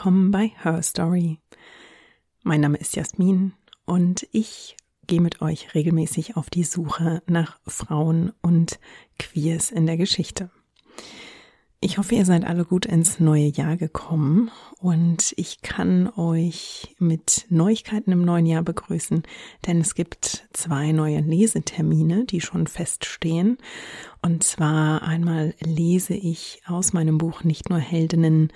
[0.00, 1.40] Willkommen bei Her Story.
[2.42, 3.52] Mein Name ist Jasmin
[3.84, 8.80] und ich gehe mit euch regelmäßig auf die Suche nach Frauen und
[9.18, 10.50] Queers in der Geschichte.
[11.82, 17.44] Ich hoffe, ihr seid alle gut ins neue Jahr gekommen und ich kann euch mit
[17.50, 19.22] Neuigkeiten im neuen Jahr begrüßen,
[19.66, 23.58] denn es gibt zwei neue Lesetermine, die schon feststehen.
[24.22, 28.50] Und zwar einmal lese ich aus meinem Buch Nicht nur Heldinnen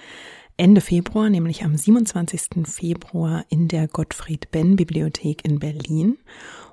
[0.57, 2.65] Ende Februar, nämlich am 27.
[2.65, 6.17] Februar in der Gottfried Benn Bibliothek in Berlin.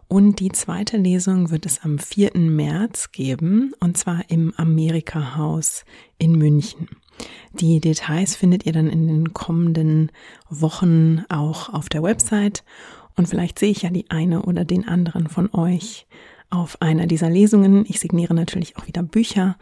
[0.08, 2.38] Und die zweite Lesung wird es am 4.
[2.38, 5.84] März geben, und zwar im Amerika-Haus
[6.20, 6.90] in München.
[7.54, 10.12] Die Details findet ihr dann in den kommenden
[10.48, 12.64] Wochen auch auf der Website.
[13.16, 16.06] Und vielleicht sehe ich ja die eine oder den anderen von euch
[16.52, 17.86] auf einer dieser Lesungen.
[17.88, 19.58] Ich signiere natürlich auch wieder Bücher.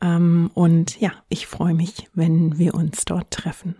[0.00, 3.76] Ähm, und ja, ich freue mich, wenn wir uns dort treffen.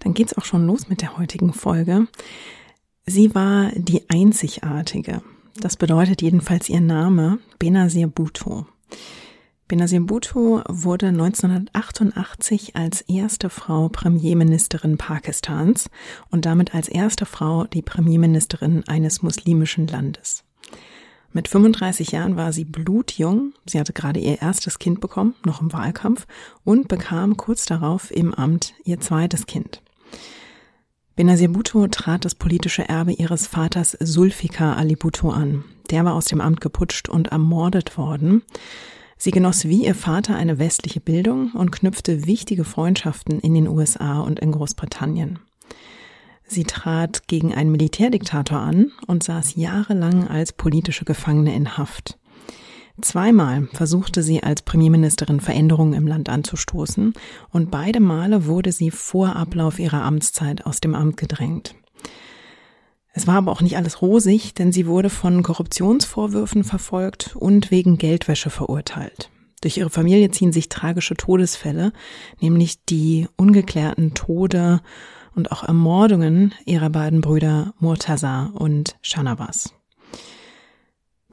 [0.00, 2.06] Dann geht's auch schon los mit der heutigen Folge.
[3.06, 5.22] Sie war die Einzigartige.
[5.60, 8.66] Das bedeutet jedenfalls ihr Name Benazir Bhutto.
[9.68, 15.90] Benazir Bhutto wurde 1988 als erste Frau Premierministerin Pakistans
[16.30, 20.44] und damit als erste Frau die Premierministerin eines muslimischen Landes.
[21.32, 23.52] Mit 35 Jahren war sie blutjung.
[23.64, 26.26] Sie hatte gerade ihr erstes Kind bekommen, noch im Wahlkampf,
[26.64, 29.80] und bekam kurz darauf im Amt ihr zweites Kind.
[31.14, 35.64] Benazir Bhutto trat das politische Erbe ihres Vaters Sulfikar Ali Bhutto an.
[35.90, 38.42] Der war aus dem Amt geputscht und ermordet worden.
[39.16, 44.20] Sie genoss wie ihr Vater eine westliche Bildung und knüpfte wichtige Freundschaften in den USA
[44.20, 45.38] und in Großbritannien.
[46.50, 52.18] Sie trat gegen einen Militärdiktator an und saß jahrelang als politische Gefangene in Haft.
[53.00, 57.14] Zweimal versuchte sie als Premierministerin Veränderungen im Land anzustoßen
[57.50, 61.76] und beide Male wurde sie vor Ablauf ihrer Amtszeit aus dem Amt gedrängt.
[63.12, 67.96] Es war aber auch nicht alles rosig, denn sie wurde von Korruptionsvorwürfen verfolgt und wegen
[67.96, 69.30] Geldwäsche verurteilt.
[69.60, 71.92] Durch ihre Familie ziehen sich tragische Todesfälle,
[72.40, 74.80] nämlich die ungeklärten Tode
[75.34, 79.74] und auch Ermordungen ihrer beiden Brüder Murtaza und Shanawaz.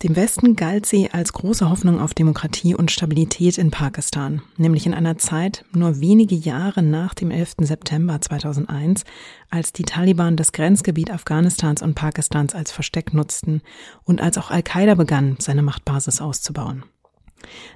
[0.04, 4.94] Dem Westen galt sie als große Hoffnung auf Demokratie und Stabilität in Pakistan, nämlich in
[4.94, 7.56] einer Zeit nur wenige Jahre nach dem 11.
[7.62, 9.06] September 2001,
[9.50, 13.64] als die Taliban das Grenzgebiet Afghanistans und Pakistans als Versteck nutzten
[14.04, 16.84] und als auch Al-Qaida begann, seine Machtbasis auszubauen.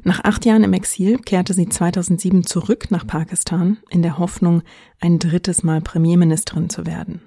[0.03, 4.63] Nach acht Jahren im Exil kehrte sie 2007 zurück nach Pakistan in der Hoffnung,
[4.99, 7.21] ein drittes Mal Premierministerin zu werden.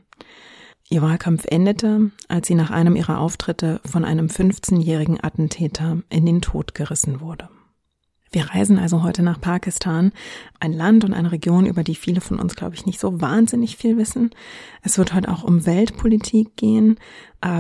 [0.91, 6.43] Ihr Wahlkampf endete, als sie nach einem ihrer Auftritte von einem 15-jährigen Attentäter in den
[6.43, 7.49] Tod gerissen wurde.
[8.31, 10.11] Wir reisen also heute nach Pakistan,
[10.59, 13.77] ein Land und eine Region, über die viele von uns, glaube ich, nicht so wahnsinnig
[13.77, 14.31] viel wissen.
[14.83, 16.99] Es wird heute auch um Weltpolitik gehen.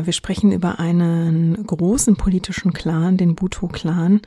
[0.02, 4.22] Wir sprechen über einen großen politischen Clan, den Bhutto-Clan.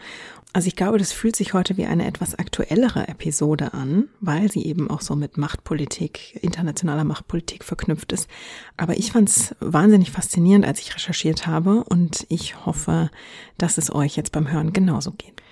[0.53, 4.65] Also ich glaube, das fühlt sich heute wie eine etwas aktuellere Episode an, weil sie
[4.65, 8.27] eben auch so mit Machtpolitik, internationaler Machtpolitik verknüpft ist.
[8.75, 13.11] Aber ich fand es wahnsinnig faszinierend, als ich recherchiert habe und ich hoffe,
[13.57, 15.43] dass es euch jetzt beim Hören genauso geht.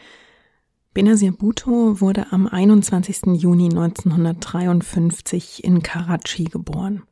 [0.96, 3.24] Benazir Bhutto wurde am 21.
[3.36, 7.04] Juni 1953 in Karachi geboren.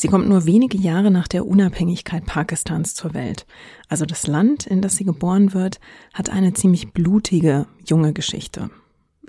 [0.00, 3.44] Sie kommt nur wenige Jahre nach der Unabhängigkeit Pakistans zur Welt.
[3.90, 5.78] Also das Land, in das sie geboren wird,
[6.14, 8.70] hat eine ziemlich blutige junge Geschichte.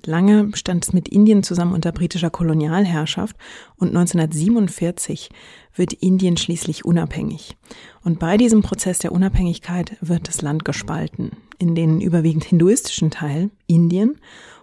[0.06, 3.36] Lange stand es mit Indien zusammen unter britischer Kolonialherrschaft
[3.76, 5.30] und 1947
[5.76, 7.58] wird Indien schließlich unabhängig.
[8.06, 13.50] Und bei diesem Prozess der Unabhängigkeit wird das Land gespalten in den überwiegend hinduistischen Teil
[13.68, 14.22] Indien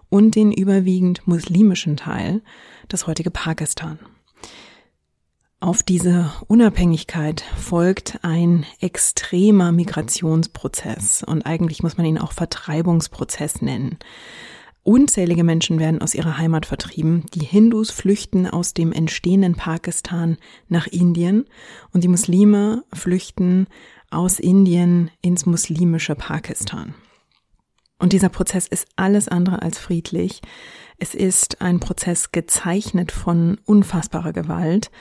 [0.09, 2.41] und den überwiegend muslimischen Teil
[2.89, 3.99] das heutige Pakistan.
[5.61, 13.99] Auf diese Unabhängigkeit folgt ein extremer Migrationsprozess und eigentlich muss man ihn auch Vertreibungsprozess nennen.
[14.85, 17.27] Unzählige Menschen werden aus ihrer Heimat vertrieben.
[17.35, 20.37] Die Hindus flüchten aus dem entstehenden Pakistan
[20.69, 21.45] nach Indien
[21.93, 23.67] und die Muslime flüchten
[24.11, 26.95] aus Indien ins muslimische Pakistan.
[27.99, 30.41] Und dieser Prozess ist alles andere als friedlich.
[30.99, 34.93] Es ist ein Prozess gezeichnet von unfassbarer Gewalt.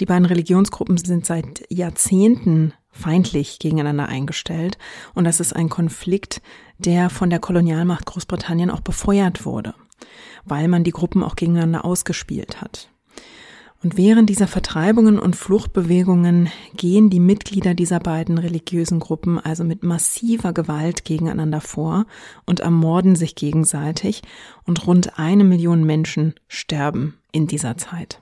[0.00, 4.78] Die beiden Religionsgruppen sind seit Jahrzehnten feindlich gegeneinander eingestellt
[5.14, 6.42] und das ist ein Konflikt,
[6.78, 9.74] der von der Kolonialmacht Großbritannien auch befeuert wurde,
[10.44, 12.90] weil man die Gruppen auch gegeneinander ausgespielt hat.
[13.82, 19.84] Und während dieser Vertreibungen und Fluchtbewegungen gehen die Mitglieder dieser beiden religiösen Gruppen also mit
[19.84, 22.06] massiver Gewalt gegeneinander vor
[22.46, 24.22] und ermorden sich gegenseitig
[24.64, 28.20] und rund eine Million Menschen sterben in dieser Zeit.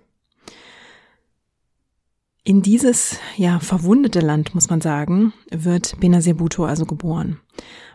[2.46, 7.41] In dieses, ja, verwundete Land, muss man sagen, wird Benazir Bhutto also geboren.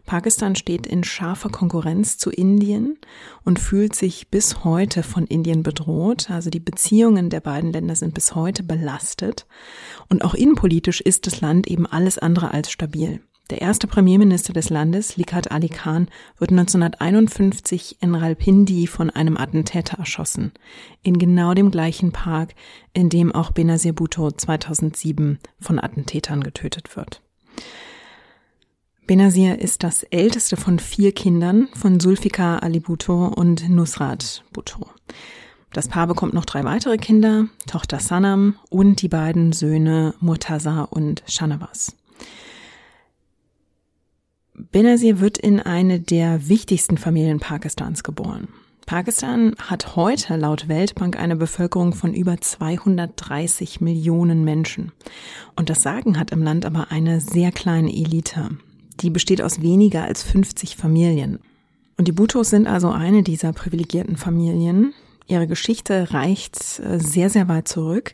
[0.08, 2.98] Pakistan steht in scharfer Konkurrenz zu Indien
[3.46, 6.32] und fühlt sich bis heute von Indien bedroht.
[6.32, 9.46] Also die Beziehungen der beiden Länder sind bis heute belastet.
[10.08, 13.22] Und auch innenpolitisch ist das Land eben alles andere als stabil.
[13.50, 16.08] Der erste Premierminister des Landes, Likat Ali Khan,
[16.38, 20.52] wird 1951 in Ralpindi von einem Attentäter erschossen.
[21.02, 22.54] In genau dem gleichen Park,
[22.94, 27.24] in dem auch Benazir Bhutto 2007 von Attentätern getötet wird.
[29.08, 34.92] Benazir ist das älteste von vier Kindern von Sulfikar Ali Bhutto und Nusrat Bhutto.
[35.74, 41.24] Das Paar bekommt noch drei weitere Kinder, Tochter Sanam und die beiden Söhne Murtaza und
[41.28, 41.96] Shanawaz.
[44.72, 48.50] Benazir wird in eine der wichtigsten Familien Pakistans geboren.
[48.86, 54.92] Pakistan hat heute laut Weltbank eine Bevölkerung von über 230 Millionen Menschen.
[55.56, 58.50] Und das Sagen hat im Land aber eine sehr kleine Elite.
[59.00, 61.40] Die besteht aus weniger als 50 Familien.
[61.98, 64.94] Und die Bhutos sind also eine dieser privilegierten Familien.
[65.28, 68.12] Ihre Geschichte reicht äh, sehr, sehr weit zurück.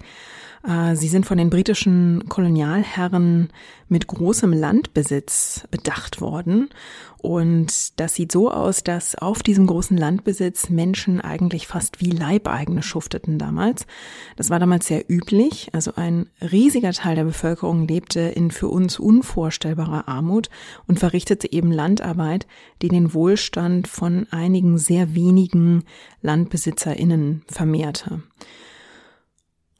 [0.67, 3.49] Äh, sie sind von den britischen Kolonialherren
[3.87, 6.69] mit großem Landbesitz bedacht worden.
[7.17, 12.83] Und das sieht so aus, dass auf diesem großen Landbesitz Menschen eigentlich fast wie Leibeigene
[12.83, 13.87] schufteten damals.
[14.35, 15.69] Das war damals sehr üblich.
[15.73, 20.49] Also ein riesiger Teil der Bevölkerung lebte in für uns unvorstellbarer Armut
[20.87, 22.45] und verrichtete eben Landarbeit,
[22.81, 25.83] die den Wohlstand von einigen sehr wenigen
[26.21, 28.21] LandbesitzerInnen vermehrte.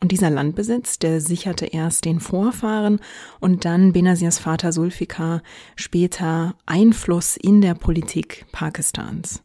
[0.01, 2.99] Und dieser Landbesitz, der sicherte erst den Vorfahren
[3.39, 5.41] und dann Benazirs Vater Sulfikar
[5.75, 9.41] später Einfluss in der Politik Pakistans.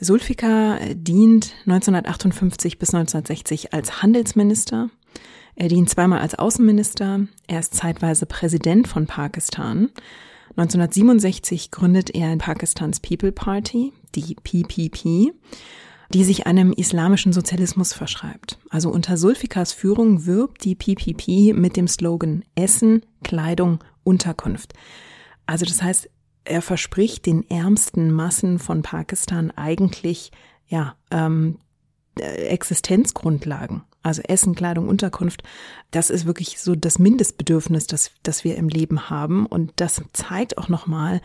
[0.00, 4.88] Sulfikar dient 1958 bis 1960 als Handelsminister.
[5.54, 7.26] Er dient zweimal als Außenminister.
[7.46, 9.90] Er ist zeitweise Präsident von Pakistan.
[10.56, 15.32] 1967 gründet er Pakistans People Party, die PPP
[16.12, 18.58] die sich einem islamischen Sozialismus verschreibt.
[18.70, 24.74] Also unter Sulfikas Führung wirbt die PPP mit dem Slogan Essen, Kleidung, Unterkunft.
[25.46, 26.10] Also das heißt,
[26.44, 30.32] er verspricht den ärmsten Massen von Pakistan eigentlich
[30.66, 31.58] ja ähm,
[32.16, 33.82] Existenzgrundlagen.
[34.02, 35.42] Also Essen, Kleidung, Unterkunft,
[35.92, 39.46] das ist wirklich so das Mindestbedürfnis, das, das wir im Leben haben.
[39.46, 41.20] Und das zeigt auch nochmal,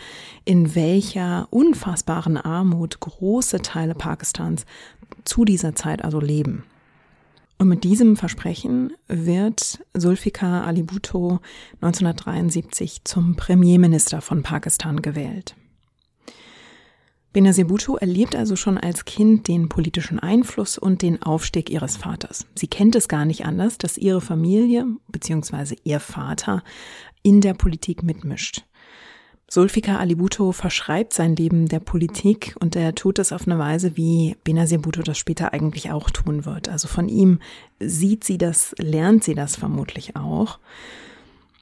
[0.46, 4.66] in welcher unfassbaren Armut große Teile Pakistans
[5.26, 6.64] zu dieser Zeit also leben.
[7.60, 11.40] Und mit diesem Versprechen wird Zulfikar Ali Bhutto
[11.82, 15.56] 1973 zum Premierminister von Pakistan gewählt.
[17.38, 22.48] Benazir Bhutto erlebt also schon als Kind den politischen Einfluss und den Aufstieg ihres Vaters.
[22.56, 25.76] Sie kennt es gar nicht anders, dass ihre Familie bzw.
[25.84, 26.64] ihr Vater
[27.22, 28.66] in der Politik mitmischt.
[29.48, 33.96] Sulfikar Ali Bhutto verschreibt sein Leben der Politik und er tut es auf eine Weise,
[33.96, 36.70] wie Benazir Bhutto das später eigentlich auch tun wird.
[36.70, 37.38] Also von ihm
[37.80, 40.58] sieht sie das, lernt sie das vermutlich auch.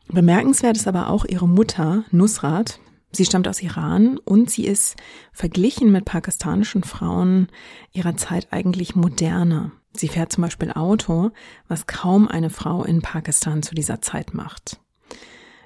[0.07, 2.79] Bemerkenswert ist aber auch ihre Mutter Nusrat,
[3.15, 4.97] Sie stammt aus Iran und sie ist
[5.31, 7.47] verglichen mit pakistanischen Frauen
[7.93, 9.71] ihrer Zeit eigentlich moderner.
[9.93, 11.31] Sie fährt zum Beispiel Auto,
[11.69, 14.81] was kaum eine Frau in Pakistan zu dieser Zeit macht.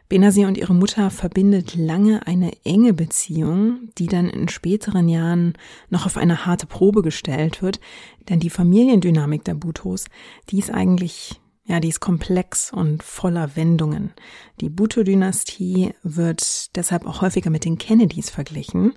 [0.10, 5.54] Benazir und ihre Mutter verbindet lange eine enge Beziehung, die dann in späteren Jahren
[5.90, 7.80] noch auf eine harte Probe gestellt wird,
[8.28, 10.06] denn die Familiendynamik der Bhutos,
[10.50, 11.40] die ist eigentlich
[11.70, 14.12] ja, die ist komplex und voller Wendungen.
[14.60, 18.94] Die Bhutto-Dynastie wird deshalb auch häufiger mit den Kennedys verglichen.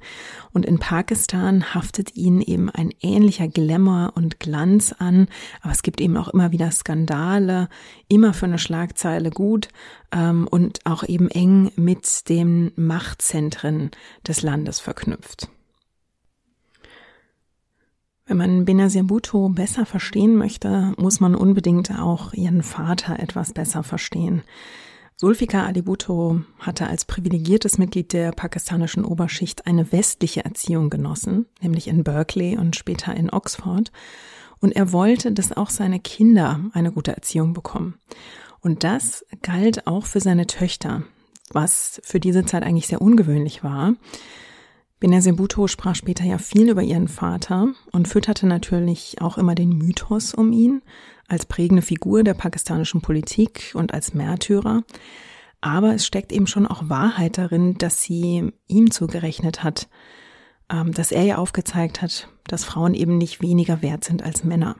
[0.54, 5.28] Und in Pakistan haftet ihnen eben ein ähnlicher Glamour und Glanz an.
[5.60, 7.68] Aber es gibt eben auch immer wieder Skandale,
[8.08, 9.68] immer für eine Schlagzeile gut
[10.10, 13.90] ähm, und auch eben eng mit den Machtzentren
[14.26, 15.50] des Landes verknüpft.
[18.32, 23.82] Wenn man Benazir Bhutto besser verstehen möchte, muss man unbedingt auch ihren Vater etwas besser
[23.82, 24.42] verstehen.
[25.16, 31.88] Sulfikar Ali Bhutto hatte als privilegiertes Mitglied der pakistanischen Oberschicht eine westliche Erziehung genossen, nämlich
[31.88, 33.92] in Berkeley und später in Oxford.
[34.60, 37.98] Und er wollte, dass auch seine Kinder eine gute Erziehung bekommen.
[38.62, 41.02] Und das galt auch für seine Töchter,
[41.50, 43.92] was für diese Zeit eigentlich sehr ungewöhnlich war.
[45.02, 49.70] Benazir Bhutto sprach später ja viel über ihren Vater und fütterte natürlich auch immer den
[49.70, 50.80] Mythos um ihn.
[51.26, 54.84] als prägende Figur der pakistanischen Politik und als Märtyrer.
[55.60, 59.88] Aber es steckt eben schon auch Wahrheit darin, dass sie ihm zugerechnet hat,
[60.70, 64.76] ähm, dass er ihr aufgezeigt hat, dass Frauen eben nicht weniger wert sind als Männer.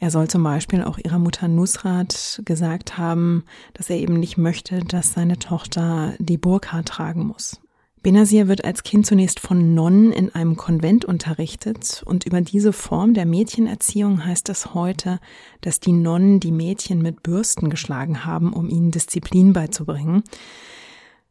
[0.00, 3.44] Er soll zum Beispiel auch ihrer Mutter Nusrat gesagt haben,
[3.74, 7.60] dass er eben nicht möchte, dass seine Tochter die Burka tragen muss.
[8.04, 13.14] Benazir wird als Kind zunächst von Nonnen in einem Konvent unterrichtet und über diese Form
[13.14, 15.20] der Mädchenerziehung heißt es heute,
[15.62, 20.22] dass die Nonnen die Mädchen mit Bürsten geschlagen haben, um ihnen Disziplin beizubringen.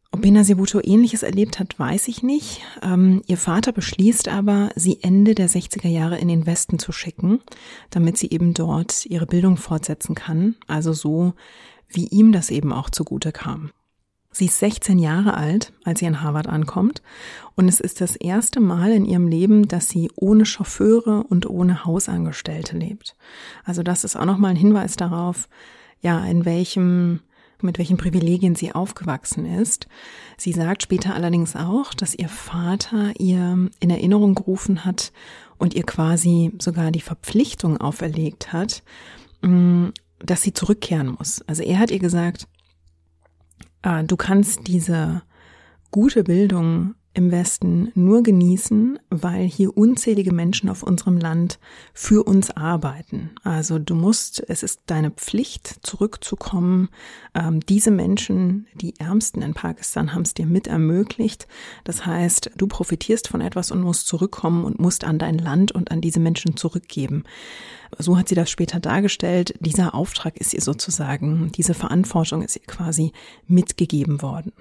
[0.09, 2.61] Ob Benazir Bhutto ähnliches erlebt hat, weiß ich nicht.
[2.81, 7.39] Ähm, ihr Vater beschließt aber, sie Ende der 60er Jahre in den Westen zu schicken,
[7.91, 11.33] damit sie eben dort ihre Bildung fortsetzen kann, also so,
[11.87, 13.69] wie ihm das eben auch zugute kam.
[14.33, 17.01] Sie ist 16 Jahre alt, als sie in Harvard ankommt,
[17.55, 21.85] und es ist das erste Mal in ihrem Leben, dass sie ohne Chauffeure und ohne
[21.85, 23.15] Hausangestellte lebt.
[23.63, 25.47] Also das ist auch nochmal ein Hinweis darauf,
[26.01, 27.21] ja, in welchem
[27.63, 29.87] mit welchen Privilegien sie aufgewachsen ist.
[30.37, 35.13] Sie sagt später allerdings auch, dass ihr Vater ihr in Erinnerung gerufen hat
[35.57, 38.83] und ihr quasi sogar die Verpflichtung auferlegt hat,
[39.41, 39.87] mm,
[40.19, 41.41] dass sie zurückkehren muss.
[41.43, 42.47] Also er hat ihr gesagt,
[43.83, 45.21] du kannst diese
[45.91, 51.59] gute Bildung im Westen nur genießen, weil hier unzählige Menschen auf unserem Land
[51.93, 53.31] für uns arbeiten.
[53.43, 56.89] Also du musst, es ist deine Pflicht, zurückzukommen.
[57.35, 61.47] Ähm, diese Menschen, die Ärmsten in Pakistan, haben es dir mit ermöglicht.
[61.83, 65.91] Das heißt, du profitierst von etwas und musst zurückkommen und musst an dein Land und
[65.91, 67.23] an diese Menschen zurückgeben.
[67.99, 69.53] So hat sie das später dargestellt.
[69.59, 73.11] Dieser Auftrag ist ihr sozusagen, diese Verantwortung ist ihr quasi
[73.45, 74.51] mitgegeben worden.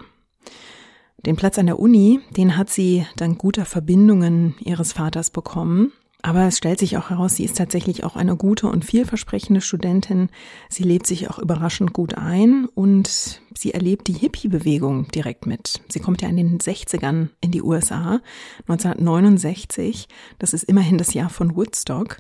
[1.25, 5.93] Den Platz an der Uni, den hat sie dank guter Verbindungen ihres Vaters bekommen.
[6.25, 10.31] Aber es stellt sich auch heraus, sie ist tatsächlich auch eine gute und vielversprechende Studentin.
[10.69, 15.81] Sie lebt sich auch überraschend gut ein und sie erlebt die Hippie-Bewegung direkt mit.
[15.89, 18.21] Sie kommt ja in den 60ern in die USA,
[18.69, 20.07] 1969.
[20.39, 22.19] Das ist immerhin das Jahr von Woodstock.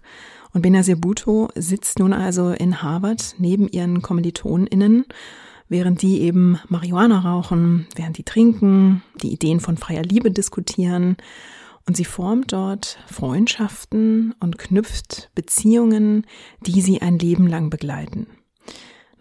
[0.52, 5.06] Und Benazir Bhutto sitzt nun also in Harvard neben ihren KommilitonInnen
[5.72, 11.16] während die eben Marihuana rauchen, während die trinken, die Ideen von freier Liebe diskutieren.
[11.86, 16.26] Und sie formt dort Freundschaften und knüpft Beziehungen,
[16.60, 18.26] die sie ein Leben lang begleiten.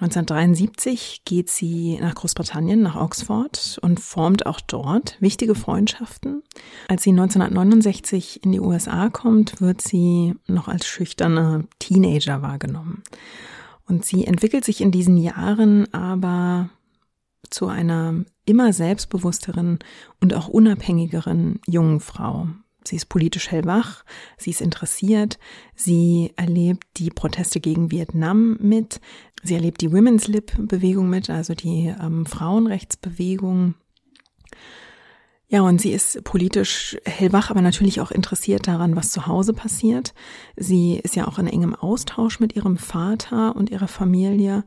[0.01, 6.43] 1973 geht sie nach Großbritannien, nach Oxford und formt auch dort wichtige Freundschaften.
[6.87, 13.03] Als sie 1969 in die USA kommt, wird sie noch als schüchterne Teenager wahrgenommen.
[13.91, 16.69] Und sie entwickelt sich in diesen Jahren aber
[17.49, 19.79] zu einer immer selbstbewussteren
[20.21, 22.47] und auch unabhängigeren jungen Frau.
[22.85, 24.05] Sie ist politisch hellwach,
[24.37, 25.39] sie ist interessiert,
[25.75, 29.01] sie erlebt die Proteste gegen Vietnam mit,
[29.43, 33.73] sie erlebt die Women's Lib Bewegung mit, also die ähm, Frauenrechtsbewegung
[35.51, 40.13] ja, und sie ist politisch hellwach, aber natürlich auch interessiert daran, was zu Hause passiert.
[40.55, 44.63] Sie ist ja auch in engem Austausch mit ihrem Vater und ihrer Familie.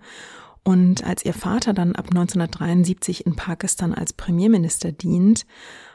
[0.62, 5.46] Und als ihr Vater dann ab 1973 in Pakistan als Premierminister dient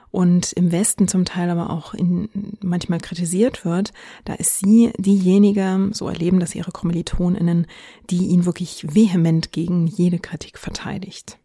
[0.10, 3.94] und im Westen zum Teil aber auch in, manchmal kritisiert wird,
[4.26, 7.68] da ist sie diejenige, so erleben das ihre Kommilitoninnen,
[8.10, 11.39] die ihn wirklich vehement gegen jede Kritik verteidigt.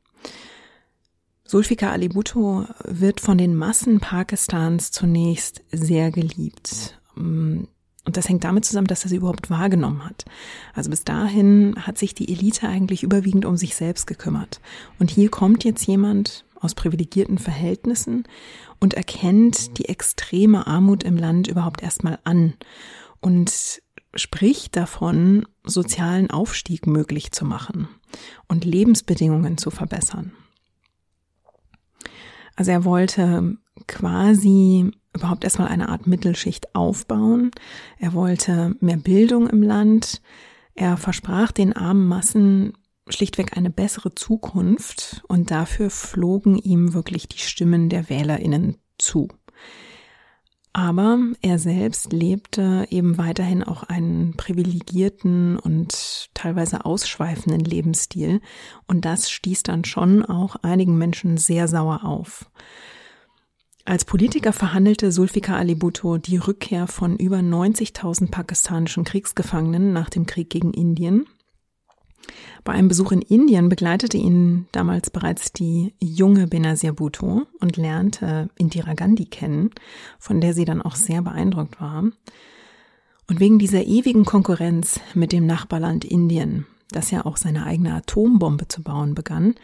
[1.47, 6.99] Sulfika Ali Bhutto wird von den Massen Pakistans zunächst sehr geliebt.
[7.17, 7.65] Mm,
[8.07, 10.25] und das hängt damit zusammen, dass er sie überhaupt wahrgenommen hat.
[10.75, 14.61] Also bis dahin hat sich die Elite eigentlich überwiegend um sich selbst gekümmert.
[14.99, 18.25] Und hier kommt jetzt jemand aus privilegierten Verhältnissen
[18.81, 22.55] und erkennt die extreme Armut im Land überhaupt erstmal an
[23.21, 23.83] und
[24.15, 27.89] spricht davon, sozialen Aufstieg möglich zu machen
[28.49, 30.33] und Lebensbedingungen zu verbessern.
[32.57, 33.57] Also er wollte
[33.87, 37.51] quasi überhaupt erstmal eine Art Mittelschicht aufbauen.
[37.99, 40.21] Er wollte mehr Bildung im Land.
[40.75, 42.73] Er versprach den armen Massen
[43.09, 49.29] schlichtweg eine bessere Zukunft und dafür flogen ihm wirklich die Stimmen der Wählerinnen zu.
[50.77, 58.41] Aber er selbst lebte eben weiterhin auch einen privilegierten und teilweise ausschweifenden Lebensstil.
[58.89, 62.51] Und das stieß dann schon auch einigen Menschen sehr sauer auf.
[63.85, 70.27] Als Politiker verhandelte Sulfika Ali Bhutto die Rückkehr von über 90.000 pakistanischen Kriegsgefangenen nach dem
[70.27, 71.27] Krieg gegen Indien
[72.65, 78.49] bei einem Besuch in Indien begleitete ihn damals bereits die junge Benazir Bhutto und lernte
[78.57, 79.71] Indira Gandhi kennen,
[80.19, 82.05] von der sie dann auch sehr beeindruckt war.
[83.29, 88.69] Und wegen dieser ewigen Konkurrenz mit dem Nachbarland Indien, das ja auch seine eigene Atombombe
[88.69, 89.55] zu bauen begann,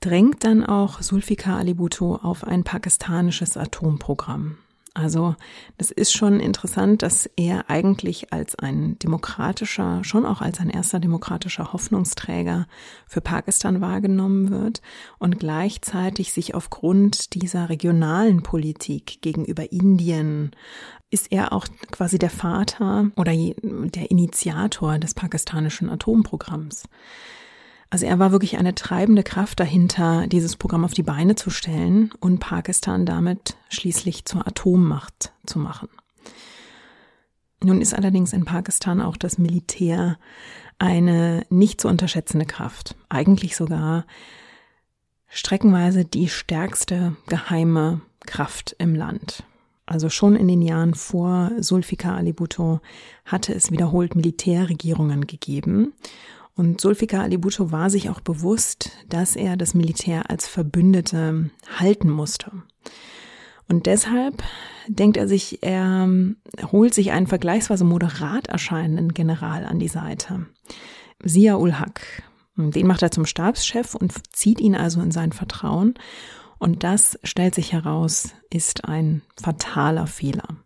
[0.00, 4.58] drängt dann auch Sulfikar Ali Bhutto auf ein pakistanisches Atomprogramm.
[4.96, 5.34] Also
[5.76, 11.00] das ist schon interessant, dass er eigentlich als ein demokratischer, schon auch als ein erster
[11.00, 12.68] demokratischer Hoffnungsträger
[13.08, 14.82] für Pakistan wahrgenommen wird
[15.18, 20.52] und gleichzeitig sich aufgrund dieser regionalen Politik gegenüber Indien
[21.10, 26.84] ist er auch quasi der Vater oder der Initiator des pakistanischen Atomprogramms.
[27.90, 32.10] Also er war wirklich eine treibende Kraft dahinter, dieses Programm auf die Beine zu stellen
[32.20, 35.88] und Pakistan damit schließlich zur Atommacht zu machen.
[37.62, 40.18] Nun ist allerdings in Pakistan auch das Militär
[40.78, 44.06] eine nicht zu unterschätzende Kraft, eigentlich sogar
[45.28, 49.44] streckenweise die stärkste geheime Kraft im Land.
[49.86, 52.80] Also schon in den Jahren vor Sulfikar Ali Bhutto
[53.24, 55.92] hatte es wiederholt Militärregierungen gegeben
[56.56, 62.08] und Sulfikar Ali Bhutto war sich auch bewusst, dass er das Militär als Verbündete halten
[62.08, 62.52] musste.
[63.68, 64.42] Und deshalb
[64.88, 66.08] denkt er sich, er
[66.70, 70.46] holt sich einen vergleichsweise moderat erscheinenden General an die Seite.
[71.24, 72.22] Sia ul Haq.
[72.56, 75.94] Den macht er zum Stabschef und zieht ihn also in sein Vertrauen.
[76.58, 80.63] Und das stellt sich heraus, ist ein fataler Fehler.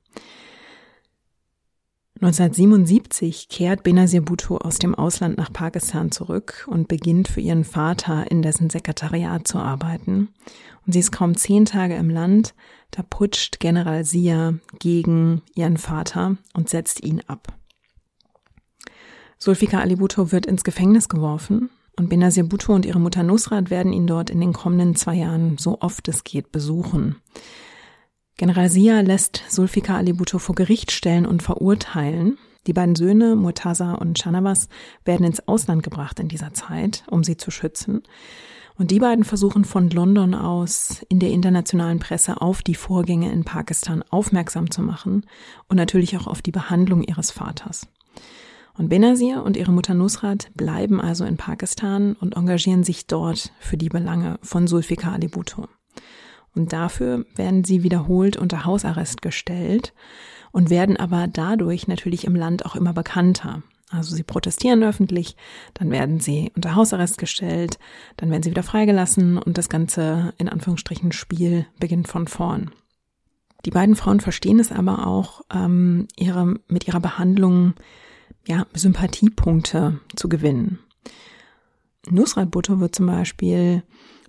[2.20, 8.28] 1977 kehrt Benazir Bhutto aus dem Ausland nach Pakistan zurück und beginnt für ihren Vater
[8.28, 10.28] in dessen Sekretariat zu arbeiten.
[10.84, 12.54] Und sie ist kaum zehn Tage im Land,
[12.90, 17.54] da putscht General Sia gegen ihren Vater und setzt ihn ab.
[19.38, 23.92] Sulfikar Ali Bhutto wird ins Gefängnis geworfen und Benazir Bhutto und ihre Mutter Nusrat werden
[23.92, 27.14] ihn dort in den kommenden zwei Jahren so oft es geht besuchen.
[28.38, 32.38] General Sia lässt Sulfikar Ali Bhutto vor Gericht stellen und verurteilen.
[32.68, 34.68] Die beiden Söhne, Murtaza und Shanawaz,
[35.04, 38.04] werden ins Ausland gebracht in dieser Zeit, um sie zu schützen.
[38.76, 43.42] Und die beiden versuchen von London aus in der internationalen Presse auf die Vorgänge in
[43.42, 45.26] Pakistan aufmerksam zu machen
[45.68, 47.88] und natürlich auch auf die Behandlung ihres Vaters.
[48.74, 53.76] Und Benazir und ihre Mutter Nusrat bleiben also in Pakistan und engagieren sich dort für
[53.76, 55.66] die Belange von Sulfikar Ali Bhutto.
[56.58, 59.94] Und dafür werden sie wiederholt unter Hausarrest gestellt
[60.50, 63.62] und werden aber dadurch natürlich im Land auch immer bekannter.
[63.90, 65.36] Also sie protestieren öffentlich,
[65.74, 67.78] dann werden sie unter Hausarrest gestellt,
[68.16, 72.72] dann werden sie wieder freigelassen und das ganze in Anführungsstrichen Spiel beginnt von vorn.
[73.64, 77.74] Die beiden Frauen verstehen es aber auch, ähm, ihre, mit ihrer Behandlung
[78.48, 80.80] ja, Sympathiepunkte zu gewinnen.
[82.10, 83.84] Nusrat Bhutto wird zum Beispiel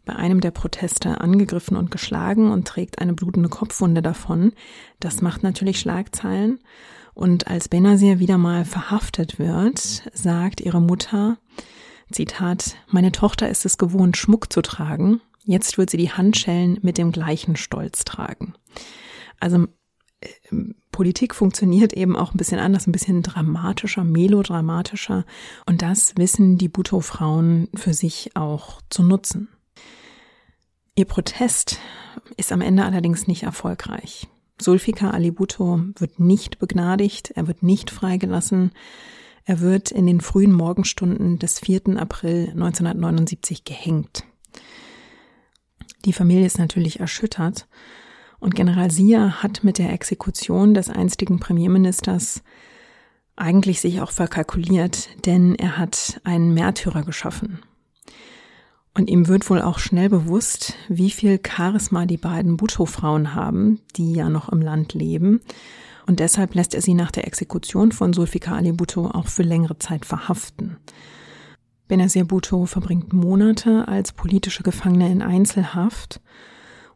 [0.09, 4.53] bei einem der Proteste angegriffen und geschlagen und trägt eine blutende Kopfwunde davon.
[4.99, 6.59] Das macht natürlich Schlagzeilen.
[7.13, 9.77] Und als Benazir wieder mal verhaftet wird,
[10.11, 11.37] sagt ihre Mutter,
[12.11, 15.21] Zitat, meine Tochter ist es gewohnt, Schmuck zu tragen.
[15.43, 18.55] Jetzt wird sie die Handschellen mit dem gleichen Stolz tragen.
[19.39, 19.67] Also
[20.21, 20.27] äh,
[20.91, 25.25] Politik funktioniert eben auch ein bisschen anders, ein bisschen dramatischer, melodramatischer.
[25.67, 29.49] Und das wissen die Bhutto-Frauen für sich auch zu nutzen.
[30.99, 31.79] Ihr Protest
[32.35, 34.27] ist am Ende allerdings nicht erfolgreich.
[34.59, 38.71] Sulfikar Ali Bhutto wird nicht begnadigt, er wird nicht freigelassen.
[39.45, 41.97] Er wird in den frühen Morgenstunden des 4.
[41.97, 44.25] April 1979 gehängt.
[46.03, 47.69] Die Familie ist natürlich erschüttert
[48.41, 52.43] und General Sia hat mit der Exekution des einstigen Premierministers
[53.37, 57.59] eigentlich sich auch verkalkuliert, denn er hat einen Märtyrer geschaffen.
[58.93, 64.13] Und ihm wird wohl auch schnell bewusst, wie viel Charisma die beiden Bhutto-Frauen haben, die
[64.13, 65.41] ja noch im Land leben.
[66.07, 69.77] Und deshalb lässt er sie nach der Exekution von Sulfikar Ali Bhutto auch für längere
[69.77, 70.77] Zeit verhaften.
[71.87, 76.21] Benazir Bhutto verbringt Monate als politische Gefangene in Einzelhaft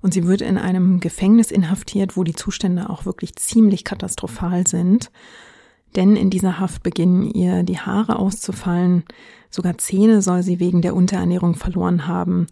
[0.01, 5.11] und sie wird in einem Gefängnis inhaftiert, wo die Zustände auch wirklich ziemlich katastrophal sind.
[5.95, 9.03] Denn in dieser Haft beginnen ihr die Haare auszufallen,
[9.53, 12.47] Sogar Zähne soll sie wegen der Unterernährung verloren haben.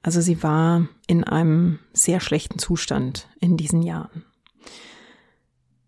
[0.00, 4.24] Also sie war in einem sehr schlechten Zustand in diesen Jahren.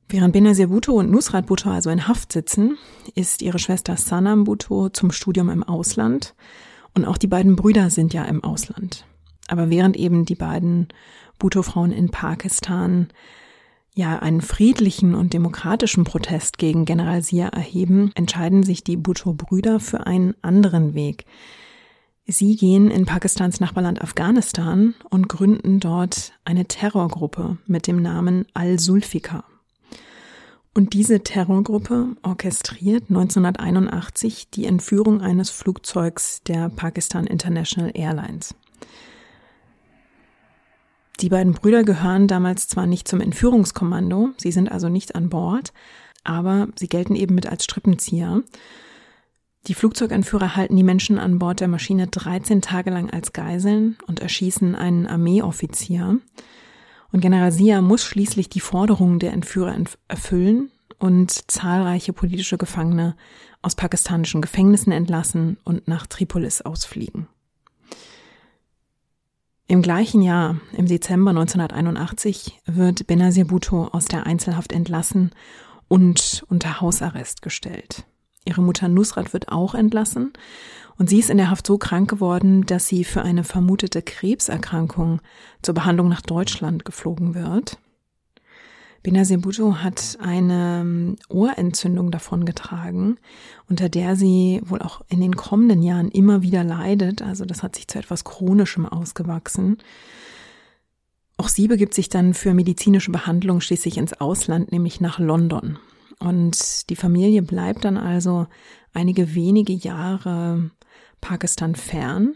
[0.08, 2.76] Während Benazir Bhutto und Nusrat Bhutto also in Haft sitzen,
[3.14, 6.34] ist ihre Schwester Sanam Bhutto zum Studium im Ausland
[6.92, 9.04] und auch die beiden Brüder sind ja im Ausland.
[9.46, 10.88] Aber während eben die beiden
[11.38, 13.10] Bhutto-Frauen in Pakistan
[13.98, 20.06] ja einen friedlichen und demokratischen Protest gegen General Sia erheben, entscheiden sich die Bhutto-Brüder für
[20.06, 21.26] einen anderen Weg.
[22.24, 29.44] Sie gehen in Pakistans Nachbarland Afghanistan und gründen dort eine Terrorgruppe mit dem Namen Al-Sulfikar.
[30.74, 38.54] Und diese Terrorgruppe orchestriert 1981 die Entführung eines Flugzeugs der Pakistan International Airlines.
[41.20, 45.72] Die beiden Brüder gehören damals zwar nicht zum Entführungskommando, sie sind also nicht an Bord,
[46.22, 48.42] aber sie gelten eben mit als Strippenzieher.
[49.66, 54.20] Die Flugzeugentführer halten die Menschen an Bord der Maschine 13 Tage lang als Geiseln und
[54.20, 56.20] erschießen einen Armeeoffizier.
[57.10, 59.76] Und General Sia muss schließlich die Forderungen der Entführer
[60.06, 63.16] erfüllen und zahlreiche politische Gefangene
[63.60, 67.26] aus pakistanischen Gefängnissen entlassen und nach Tripolis ausfliegen.
[69.70, 75.30] Im gleichen Jahr, im Dezember 1981, wird Benazir Bhutto aus der Einzelhaft entlassen
[75.88, 78.06] und unter Hausarrest gestellt.
[78.46, 80.32] Ihre Mutter Nusrat wird auch entlassen
[80.96, 85.20] und sie ist in der Haft so krank geworden, dass sie für eine vermutete Krebserkrankung
[85.60, 87.78] zur Behandlung nach Deutschland geflogen wird.
[89.02, 93.18] Benazir Bhutto hat eine ähm, Ohrentzündung davongetragen,
[93.68, 97.22] unter der sie wohl auch in den kommenden Jahren immer wieder leidet.
[97.22, 99.78] Also das hat sich zu etwas Chronischem ausgewachsen.
[101.36, 105.78] Auch sie begibt sich dann für medizinische Behandlung schließlich ins Ausland, nämlich nach London.
[106.18, 108.48] Und die Familie bleibt dann also
[108.92, 110.70] einige wenige Jahre
[111.20, 112.34] Pakistan fern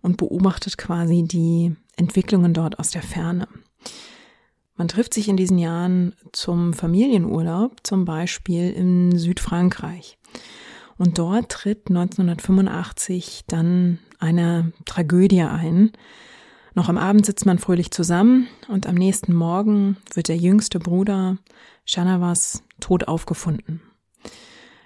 [0.00, 3.48] und beobachtet quasi die Entwicklungen dort aus der Ferne.
[4.78, 10.18] Man trifft sich in diesen Jahren zum Familienurlaub, zum Beispiel in Südfrankreich.
[10.96, 15.90] Und dort tritt 1985 dann eine Tragödie ein.
[16.74, 21.38] Noch am Abend sitzt man fröhlich zusammen und am nächsten Morgen wird der jüngste Bruder
[21.84, 23.82] Shanavas tot aufgefunden.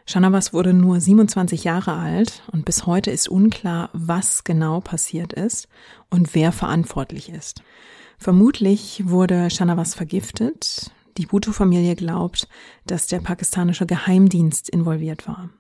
[0.07, 5.69] Shanavas wurde nur 27 Jahre alt und bis heute ist unklar, was genau passiert ist
[6.09, 7.63] und wer verantwortlich ist.
[8.23, 10.93] Vermutlich wurde Shanavas vergiftet.
[11.19, 12.47] Die Bhutto-Familie glaubt,
[12.87, 15.51] dass der pakistanische Geheimdienst involviert war.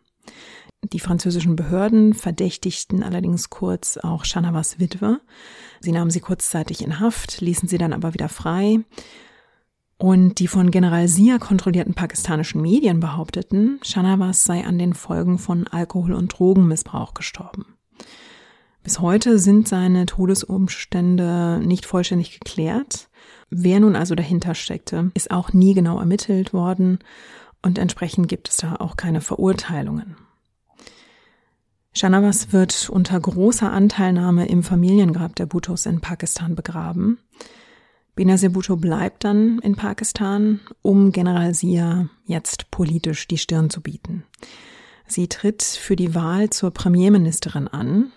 [0.84, 5.20] Die französischen Behörden verdächtigten allerdings kurz auch Shanavas Witwe.
[5.80, 8.78] Sie nahmen sie kurzzeitig in Haft, ließen sie dann aber wieder frei.
[9.98, 15.66] Und die von General Sia kontrollierten pakistanischen Medien behaupteten, Shanavas sei an den Folgen von
[15.66, 17.76] Alkohol- und Drogenmissbrauch gestorben.
[18.82, 23.08] Bis heute sind seine Todesumstände nicht vollständig geklärt.
[23.48, 26.98] Wer nun also dahinter steckte, ist auch nie genau ermittelt worden
[27.62, 30.16] und entsprechend gibt es da auch keine Verurteilungen.
[31.94, 37.18] Shanavas wird unter großer Anteilnahme im Familiengrab der Bhuttos in Pakistan begraben.
[38.16, 44.24] Benazir Bhutto bleibt dann in Pakistan, um General Sia jetzt politisch die Stirn zu bieten.
[45.06, 48.10] Sie tritt für die Wahl zur Premierministerin an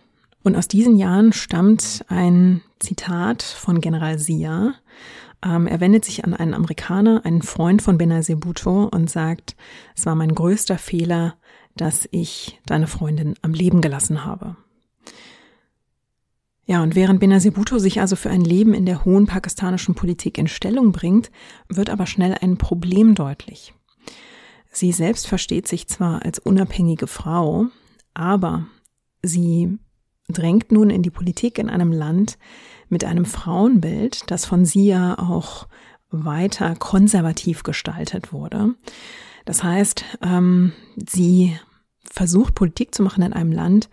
[0.45, 4.75] und aus diesen Jahren stammt ein Zitat von General Sia.
[5.43, 9.55] Ähm, er wendet sich an einen Amerikaner, einen Freund von Benazir Bhutto und sagt,
[9.95, 11.35] es war mein größter Fehler,
[11.75, 14.55] dass ich deine Freundin am Leben gelassen habe.
[16.67, 20.37] Ja, und während Benazir Bhutto sich also für ein Leben in der hohen pakistanischen Politik
[20.37, 21.31] in Stellung bringt,
[21.69, 23.73] wird aber schnell ein Problem deutlich.
[24.71, 27.65] Sie selbst versteht sich zwar als unabhängige Frau,
[28.13, 28.67] aber
[29.23, 29.79] sie
[30.27, 32.37] drängt nun in die Politik in einem Land
[32.89, 35.67] mit einem Frauenbild, das von sie ja auch
[36.09, 38.75] weiter konservativ gestaltet wurde.
[39.45, 41.57] Das heißt, ähm, sie
[42.09, 43.89] versucht Politik zu machen in einem Land,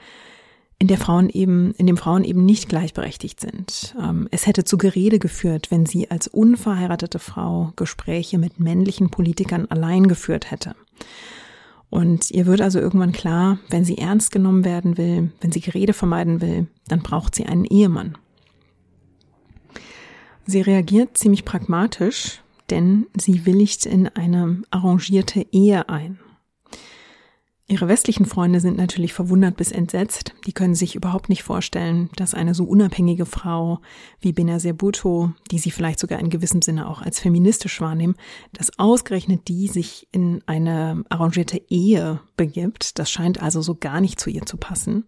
[0.79, 3.95] in der Frauen eben, in dem Frauen eben nicht gleichberechtigt sind.
[4.01, 9.67] Ähm, es hätte zu Gerede geführt, wenn sie als unverheiratete Frau Gespräche mit männlichen Politikern
[9.67, 10.75] allein geführt hätte.
[11.93, 15.93] Und ihr wird also irgendwann klar, wenn sie ernst genommen werden will, wenn sie Gerede
[15.93, 18.17] vermeiden will, dann braucht sie einen Ehemann.
[20.47, 26.19] Sie reagiert ziemlich pragmatisch, denn sie willigt in eine arrangierte Ehe ein.
[27.73, 30.35] Ihre westlichen Freunde sind natürlich verwundert bis entsetzt.
[30.47, 33.81] Die können sich überhaupt nicht vorstellen, dass eine so unabhängige Frau
[34.21, 38.15] wie Benazir Bhutto, die sie vielleicht sogar in gewissem Sinne auch als feministisch wahrnehmen,
[38.53, 42.99] dass ausgerechnet die sich in eine arrangierte Ehe begibt.
[42.99, 45.07] Das scheint also so gar nicht zu ihr zu passen.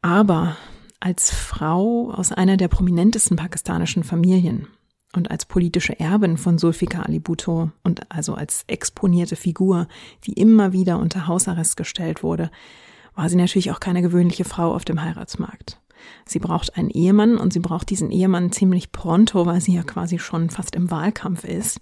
[0.00, 0.56] Aber
[1.00, 4.68] als Frau aus einer der prominentesten pakistanischen Familien
[5.16, 9.88] und als politische Erbin von Sulfika Ali Bhutto und also als exponierte Figur,
[10.24, 12.50] die immer wieder unter Hausarrest gestellt wurde,
[13.14, 15.80] war sie natürlich auch keine gewöhnliche Frau auf dem Heiratsmarkt.
[16.26, 20.18] Sie braucht einen Ehemann und sie braucht diesen Ehemann ziemlich pronto, weil sie ja quasi
[20.18, 21.80] schon fast im Wahlkampf ist.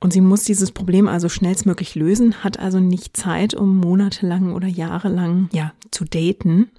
[0.00, 4.68] Und sie muss dieses Problem also schnellstmöglich lösen, hat also nicht Zeit, um monatelang oder
[4.68, 6.70] jahrelang, ja, zu daten,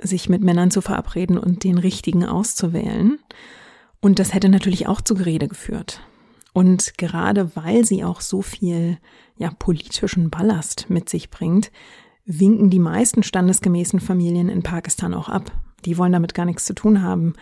[0.00, 3.18] sich mit Männern zu verabreden und den richtigen auszuwählen.
[4.04, 6.02] Und das hätte natürlich auch zu Gerede geführt.
[6.52, 8.98] Und gerade weil sie auch so viel
[9.38, 11.72] ja, politischen Ballast mit sich bringt,
[12.26, 15.50] winken die meisten standesgemäßen Familien in Pakistan auch ab.
[15.86, 17.32] Die wollen damit gar nichts zu tun haben.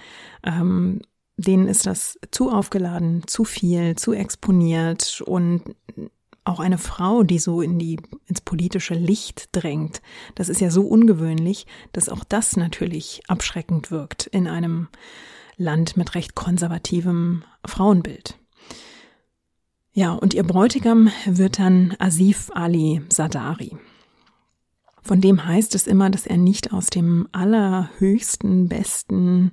[0.45, 1.01] Ähm,
[1.37, 5.65] denen ist das zu aufgeladen, zu viel, zu exponiert und
[6.45, 10.01] auch eine Frau, die so in die, ins politische Licht drängt,
[10.37, 14.87] das ist ja so ungewöhnlich, dass auch das natürlich abschreckend wirkt in einem
[15.57, 18.39] Land mit recht konservativem Frauenbild.
[19.93, 23.77] Ja, und ihr Bräutigam wird dann Asif Ali Sadari.
[25.03, 29.53] Von dem heißt es immer, dass er nicht aus dem allerhöchsten, besten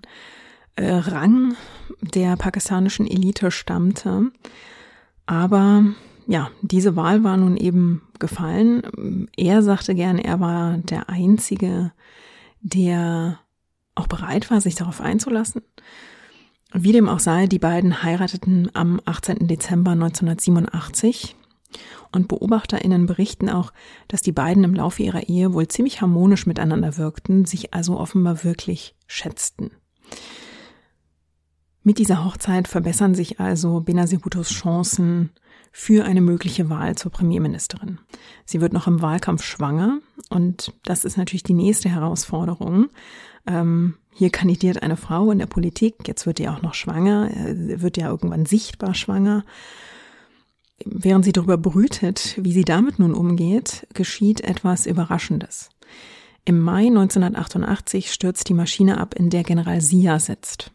[0.76, 1.56] äh, Rang
[2.02, 4.32] der pakistanischen Elite stammte.
[5.26, 5.84] Aber
[6.28, 9.28] ja, diese Wahl war nun eben gefallen.
[9.36, 11.92] Er sagte gern, er war der Einzige,
[12.62, 13.40] der
[13.96, 15.62] auch bereit war, sich darauf einzulassen.
[16.74, 19.48] Wie dem auch sei, die beiden heirateten am 18.
[19.48, 21.36] Dezember 1987
[22.12, 23.74] und BeobachterInnen berichten auch,
[24.08, 28.44] dass die beiden im Laufe ihrer Ehe wohl ziemlich harmonisch miteinander wirkten, sich also offenbar
[28.44, 29.72] wirklich schätzten.
[31.84, 35.32] Mit dieser Hochzeit verbessern sich also Benazir Bhuttos Chancen
[35.72, 38.00] für eine mögliche Wahl zur Premierministerin.
[38.46, 40.00] Sie wird noch im Wahlkampf schwanger
[40.30, 42.90] und das ist natürlich die nächste Herausforderung.
[43.50, 47.82] Ähm, hier kandidiert eine Frau in der Politik, jetzt wird die auch noch schwanger, äh,
[47.82, 49.44] wird ja irgendwann sichtbar schwanger.
[50.86, 55.72] Während sie darüber brütet, wie sie damit nun umgeht, geschieht etwas Überraschendes.
[56.46, 60.72] Im Mai 1988 stürzt die Maschine ab, in der General Sia sitzt.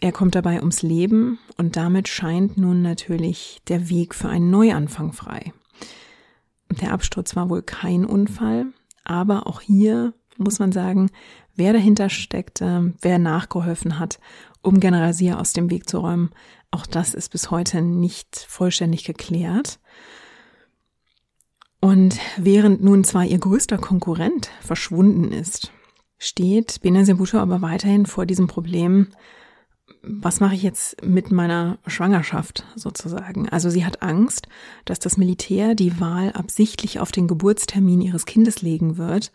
[0.00, 5.12] Er kommt dabei ums Leben und damit scheint nun natürlich der Weg für einen Neuanfang
[5.12, 5.52] frei.
[6.80, 8.66] Der Absturz war wohl kein Unfall,
[9.04, 11.10] aber auch hier muss man sagen,
[11.56, 14.18] wer dahinter steckte, wer nachgeholfen hat,
[14.62, 16.30] um General Sia aus dem Weg zu räumen,
[16.70, 19.78] auch das ist bis heute nicht vollständig geklärt.
[21.80, 25.72] Und während nun zwar ihr größter Konkurrent verschwunden ist,
[26.18, 29.08] steht Benazir Bhutto aber weiterhin vor diesem Problem,
[30.02, 33.48] was mache ich jetzt mit meiner Schwangerschaft sozusagen?
[33.48, 34.48] Also sie hat Angst,
[34.84, 39.32] dass das Militär die Wahl absichtlich auf den Geburtstermin ihres Kindes legen wird,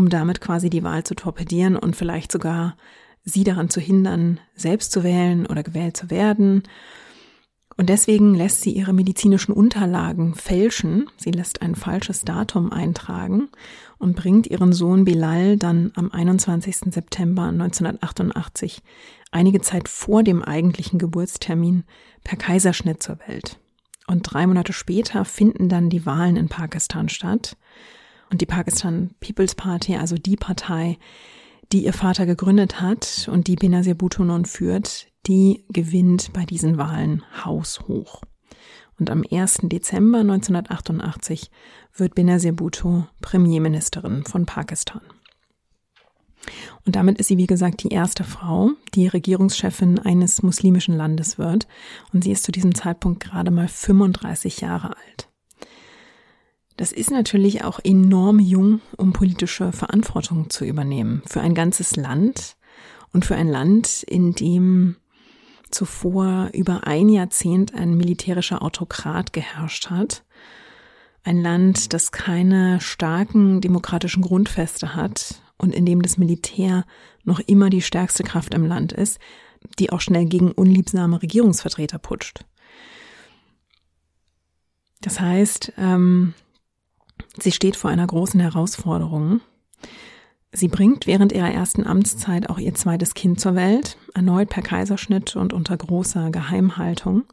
[0.00, 2.74] um damit quasi die Wahl zu torpedieren und vielleicht sogar
[3.22, 6.62] sie daran zu hindern, selbst zu wählen oder gewählt zu werden.
[7.76, 11.10] Und deswegen lässt sie ihre medizinischen Unterlagen fälschen.
[11.18, 13.50] Sie lässt ein falsches Datum eintragen
[13.98, 16.94] und bringt ihren Sohn Bilal dann am 21.
[16.94, 18.80] September 1988
[19.30, 21.84] einige Zeit vor dem eigentlichen Geburtstermin
[22.24, 23.58] per Kaiserschnitt zur Welt.
[24.06, 27.58] Und drei Monate später finden dann die Wahlen in Pakistan statt.
[28.30, 30.98] Und die Pakistan People's Party, also die Partei,
[31.72, 36.78] die ihr Vater gegründet hat und die Benazir Bhutto nun führt, die gewinnt bei diesen
[36.78, 38.22] Wahlen haushoch.
[38.98, 39.60] Und am 1.
[39.64, 41.50] Dezember 1988
[41.94, 45.00] wird Benazir Bhutto Premierministerin von Pakistan.
[46.86, 51.66] Und damit ist sie, wie gesagt, die erste Frau, die Regierungschefin eines muslimischen Landes wird.
[52.12, 55.29] Und sie ist zu diesem Zeitpunkt gerade mal 35 Jahre alt.
[56.80, 62.56] Das ist natürlich auch enorm jung, um politische Verantwortung zu übernehmen für ein ganzes Land
[63.12, 64.96] und für ein Land, in dem
[65.70, 70.24] zuvor über ein Jahrzehnt ein militärischer Autokrat geherrscht hat.
[71.22, 76.86] Ein Land, das keine starken demokratischen Grundfeste hat und in dem das Militär
[77.24, 79.18] noch immer die stärkste Kraft im Land ist,
[79.78, 82.46] die auch schnell gegen unliebsame Regierungsvertreter putscht.
[85.02, 86.32] Das heißt, ähm,
[87.42, 89.40] sie steht vor einer großen Herausforderung.
[90.52, 95.36] Sie bringt während ihrer ersten Amtszeit auch ihr zweites Kind zur Welt, erneut per Kaiserschnitt
[95.36, 97.24] und unter großer Geheimhaltung.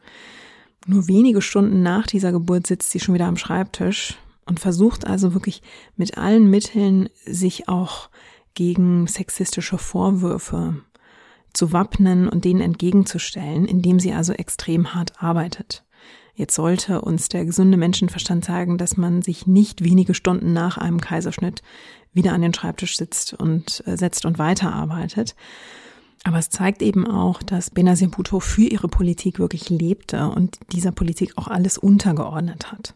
[0.86, 5.34] Nur wenige Stunden nach dieser Geburt sitzt sie schon wieder am Schreibtisch und versucht also
[5.34, 5.62] wirklich
[5.96, 8.10] mit allen Mitteln sich auch
[8.54, 10.82] gegen sexistische Vorwürfe
[11.54, 15.84] zu wappnen und denen entgegenzustellen, indem sie also extrem hart arbeitet.
[16.38, 21.02] Jetzt sollte uns der gesunde Menschenverstand sagen, dass man sich nicht wenige Stunden nach einem
[21.02, 21.64] Kaiserschnitt
[22.14, 25.36] wieder an den Schreibtisch sitzt und äh, setzt und weiterarbeitet.
[26.24, 30.92] Aber es zeigt eben auch, dass Benazir Bhutto für ihre Politik wirklich lebte und dieser
[30.92, 32.94] Politik auch alles untergeordnet hat.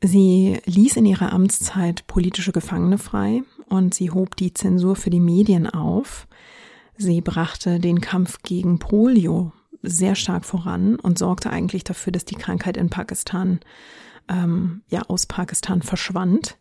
[0.00, 5.18] Sie ließ in ihrer Amtszeit politische Gefangene frei und sie hob die Zensur für die
[5.18, 6.28] Medien auf.
[6.96, 9.52] Sie brachte den Kampf gegen Polio
[9.88, 13.60] sehr stark voran und sorgte eigentlich dafür, dass die Krankheit in Pakistan
[14.28, 16.58] ähm, ja aus Pakistan verschwand.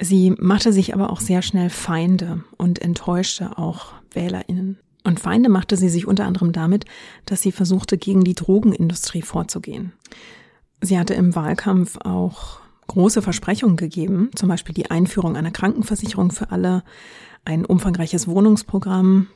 [0.00, 4.78] Sie machte sich aber auch sehr schnell Feinde und enttäuschte auch WählerInnen.
[5.04, 6.84] Und Feinde machte sie sich unter anderem damit,
[7.26, 9.92] dass sie versuchte, gegen die Drogenindustrie vorzugehen.
[10.80, 16.50] Sie hatte im Wahlkampf auch große Versprechungen gegeben, zum Beispiel die Einführung einer Krankenversicherung für
[16.50, 16.82] alle,
[17.44, 19.28] ein umfangreiches Wohnungsprogramm.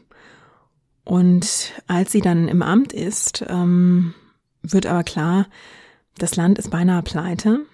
[1.05, 4.15] Und als sie dann im Amt ist, ähm,
[4.63, 5.47] wird aber klar,
[6.17, 7.67] das Land ist beinahe pleite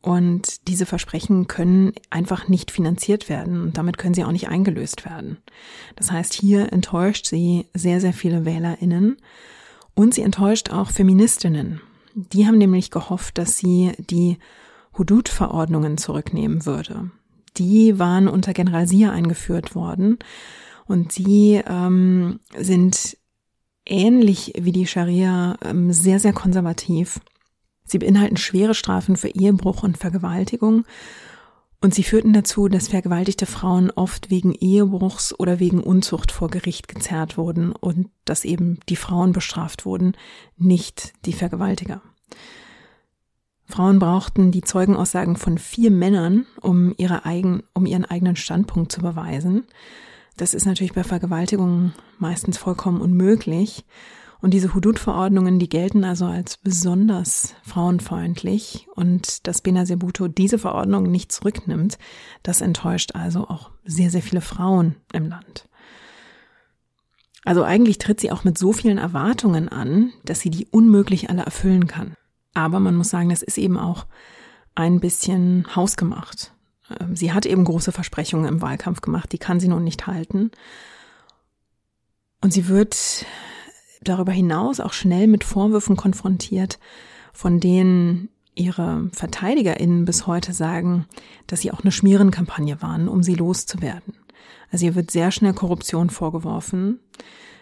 [0.00, 5.04] und diese Versprechen können einfach nicht finanziert werden und damit können sie auch nicht eingelöst
[5.04, 5.38] werden.
[5.96, 9.16] Das heißt, hier enttäuscht sie sehr, sehr viele Wählerinnen
[9.94, 11.80] und sie enttäuscht auch Feministinnen.
[12.14, 14.38] Die haben nämlich gehofft, dass sie die
[14.96, 17.10] Hudud-Verordnungen zurücknehmen würde.
[17.58, 20.18] Die waren unter General Sia eingeführt worden
[20.86, 23.16] und die ähm, sind
[23.84, 27.20] ähnlich wie die Scharia ähm, sehr, sehr konservativ.
[27.84, 30.84] Sie beinhalten schwere Strafen für Ehebruch und Vergewaltigung
[31.80, 36.88] und sie führten dazu, dass vergewaltigte Frauen oft wegen Ehebruchs oder wegen Unzucht vor Gericht
[36.88, 40.16] gezerrt wurden und dass eben die Frauen bestraft wurden,
[40.56, 42.00] nicht die Vergewaltiger.
[43.66, 49.00] Frauen brauchten die Zeugenaussagen von vier Männern, um, ihre eigen, um ihren eigenen Standpunkt zu
[49.00, 49.64] beweisen.
[50.36, 53.84] Das ist natürlich bei Vergewaltigungen meistens vollkommen unmöglich.
[54.40, 58.86] Und diese Hudud-Verordnungen, die gelten also als besonders frauenfreundlich.
[58.94, 61.98] Und dass Benazir Bhutto diese Verordnung nicht zurücknimmt,
[62.42, 65.68] das enttäuscht also auch sehr, sehr viele Frauen im Land.
[67.44, 71.42] Also eigentlich tritt sie auch mit so vielen Erwartungen an, dass sie die unmöglich alle
[71.42, 72.14] erfüllen kann.
[72.52, 74.06] Aber man muss sagen, das ist eben auch
[74.74, 76.52] ein bisschen hausgemacht.
[77.00, 80.50] Ähm, sie hat eben große Versprechungen im Wahlkampf gemacht, die kann sie nun nicht halten.
[82.40, 83.26] Und sie wird
[84.02, 86.78] darüber hinaus auch schnell mit Vorwürfen konfrontiert,
[87.32, 91.06] von denen ihre VerteidigerInnen bis heute sagen,
[91.46, 94.14] dass sie auch eine Schmierenkampagne waren, um sie loszuwerden.
[94.70, 97.00] Also ihr wird sehr schnell Korruption vorgeworfen.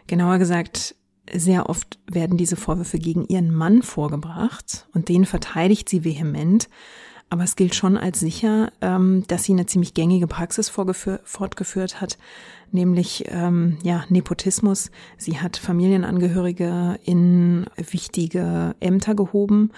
[0.06, 0.94] Genauer gesagt,
[1.32, 6.68] sehr oft werden diese Vorwürfe gegen ihren Mann vorgebracht und den verteidigt sie vehement.
[7.30, 12.18] Aber es gilt schon als sicher, ähm, dass sie eine ziemlich gängige Praxis fortgeführt hat,
[12.70, 14.90] nämlich ähm, ja Nepotismus.
[15.16, 19.72] Sie hat Familienangehörige in wichtige Ämter gehoben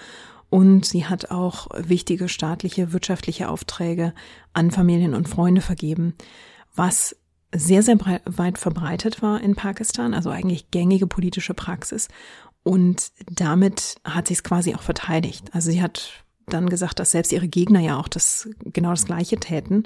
[0.49, 4.13] und sie hat auch wichtige staatliche wirtschaftliche Aufträge
[4.53, 6.13] an Familien und Freunde vergeben,
[6.75, 7.15] was
[7.53, 12.07] sehr, sehr weit verbreitet war in Pakistan, also eigentlich gängige politische Praxis.
[12.63, 15.49] Und damit hat sie es quasi auch verteidigt.
[15.53, 19.37] Also sie hat dann gesagt, dass selbst ihre Gegner ja auch das genau das Gleiche
[19.37, 19.83] täten.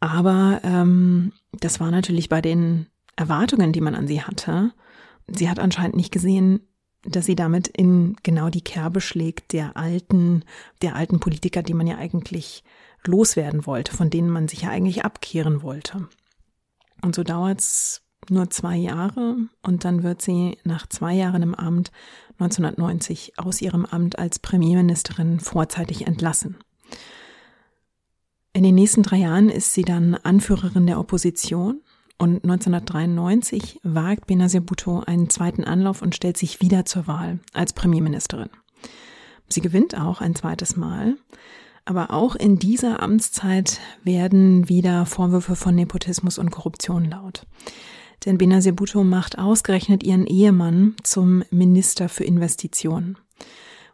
[0.00, 4.72] Aber ähm, das war natürlich bei den Erwartungen, die man an sie hatte.
[5.26, 6.60] Sie hat anscheinend nicht gesehen,
[7.02, 10.44] dass sie damit in genau die Kerbe schlägt der alten,
[10.82, 12.64] der alten Politiker, die man ja eigentlich
[13.04, 16.08] loswerden wollte, von denen man sich ja eigentlich abkehren wollte.
[17.02, 21.90] Und so dauert's nur zwei Jahre und dann wird sie nach zwei Jahren im Amt
[22.38, 26.56] 1990 aus ihrem Amt als Premierministerin vorzeitig entlassen.
[28.52, 31.80] In den nächsten drei Jahren ist sie dann Anführerin der Opposition
[32.18, 37.72] und 1993 wagt Benazir Bhutto einen zweiten Anlauf und stellt sich wieder zur Wahl als
[37.72, 38.50] Premierministerin.
[39.48, 41.16] Sie gewinnt auch ein zweites Mal,
[41.84, 47.46] aber auch in dieser Amtszeit werden wieder Vorwürfe von Nepotismus und Korruption laut.
[48.24, 53.18] Denn Benazir Bhutto macht ausgerechnet ihren Ehemann zum Minister für Investitionen.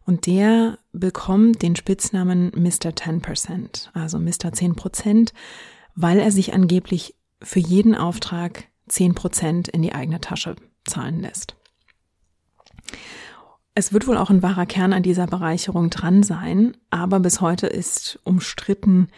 [0.07, 2.91] Und der bekommt den Spitznamen Mr.
[2.91, 4.51] 10%, also Mr.
[4.51, 5.33] 10%,
[5.95, 11.57] weil er sich angeblich für jeden Auftrag 10% in die eigene Tasche zahlen lässt.
[13.75, 17.67] Es wird wohl auch ein wahrer Kern an dieser Bereicherung dran sein, aber bis heute
[17.67, 19.09] ist umstritten,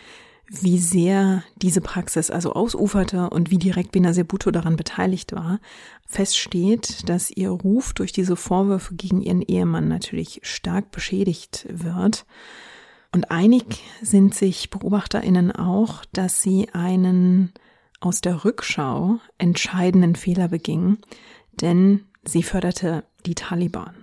[0.61, 5.61] wie sehr diese Praxis also ausuferte und wie direkt Benazir Bhutto daran beteiligt war.
[6.07, 12.27] Feststeht, dass ihr Ruf durch diese Vorwürfe gegen ihren Ehemann natürlich stark beschädigt wird.
[13.12, 17.53] Und einig sind sich BeobachterInnen auch, dass sie einen
[18.00, 20.98] aus der Rückschau entscheidenden Fehler beging,
[21.63, 23.94] denn sie förderte die Taliban.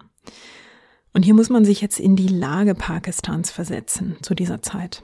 [1.13, 5.03] Und hier muss man sich jetzt in die Lage Pakistans versetzen zu dieser Zeit.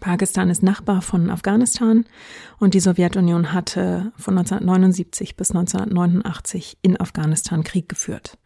[0.00, 2.04] Pakistan ist Nachbar von Afghanistan
[2.58, 8.38] und die Sowjetunion hatte von 1979 bis 1989 in Afghanistan Krieg geführt.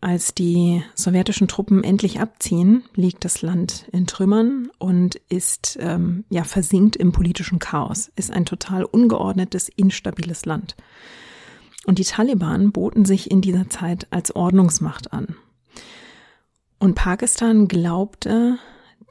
[0.00, 6.44] Als die sowjetischen Truppen endlich abziehen, liegt das Land in Trümmern und ist ähm, ja
[6.44, 10.76] versinkt im politischen Chaos, ist ein total ungeordnetes, instabiles Land.
[11.86, 15.36] Und die Taliban boten sich in dieser Zeit als Ordnungsmacht an.
[16.78, 18.58] Und Pakistan glaubte,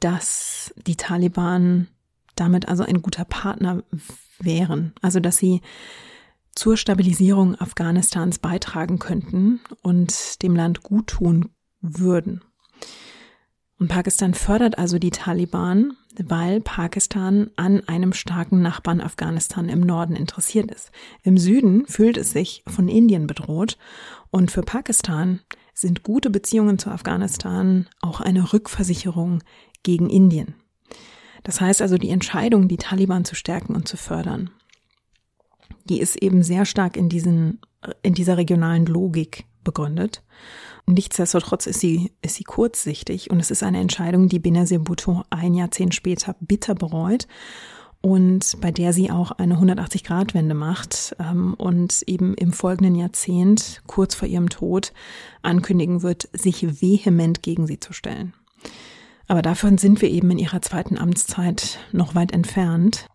[0.04, 1.88] dass die Taliban
[2.36, 3.82] damit also ein guter Partner
[4.38, 4.92] wären.
[5.00, 5.62] Also dass sie
[6.54, 11.50] zur Stabilisierung Afghanistans beitragen könnten und dem Land gut tun
[11.80, 12.42] würden.
[13.78, 20.16] Und Pakistan fördert also die Taliban, weil Pakistan an einem starken Nachbarn Afghanistan im Norden
[20.16, 20.92] interessiert ist.
[21.22, 23.78] Im Süden fühlt es sich von Indien bedroht
[24.30, 25.40] und für Pakistan
[25.72, 29.42] sind gute Beziehungen zu Afghanistan auch eine Rückversicherung
[29.84, 30.54] gegen Indien.
[31.44, 34.50] Das heißt also, die Entscheidung, die Taliban zu stärken und zu fördern,
[35.84, 37.60] die ist eben sehr stark in diesen,
[38.02, 40.22] in dieser regionalen Logik begründet.
[40.86, 45.54] Nichtsdestotrotz ist sie, ist sie kurzsichtig und es ist eine Entscheidung, die Benazir Bhutto ein
[45.54, 47.26] Jahrzehnt später bitter bereut
[48.02, 54.14] und bei der sie auch eine 180-Grad-Wende macht ähm, und eben im folgenden Jahrzehnt, kurz
[54.14, 54.92] vor ihrem Tod,
[55.40, 58.34] ankündigen wird, sich vehement gegen sie zu stellen.
[59.26, 63.06] Aber davon sind wir eben in ihrer zweiten Amtszeit noch weit entfernt.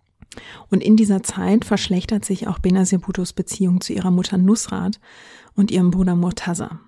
[0.70, 5.00] Und in dieser Zeit verschlechtert sich auch Benazir Bhuttos Beziehung zu ihrer Mutter Nusrat
[5.56, 6.80] und ihrem Bruder Murtaza.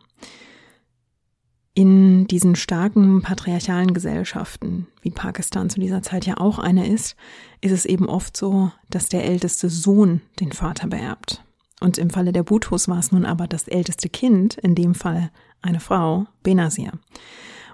[1.74, 7.16] In diesen starken patriarchalen Gesellschaften, wie Pakistan zu dieser Zeit ja auch eine ist,
[7.62, 11.44] ist es eben oft so, dass der älteste Sohn den Vater beerbt.
[11.80, 15.32] Und im Falle der Bhutus war es nun aber das älteste Kind, in dem Fall
[15.62, 16.92] eine Frau, Benazir.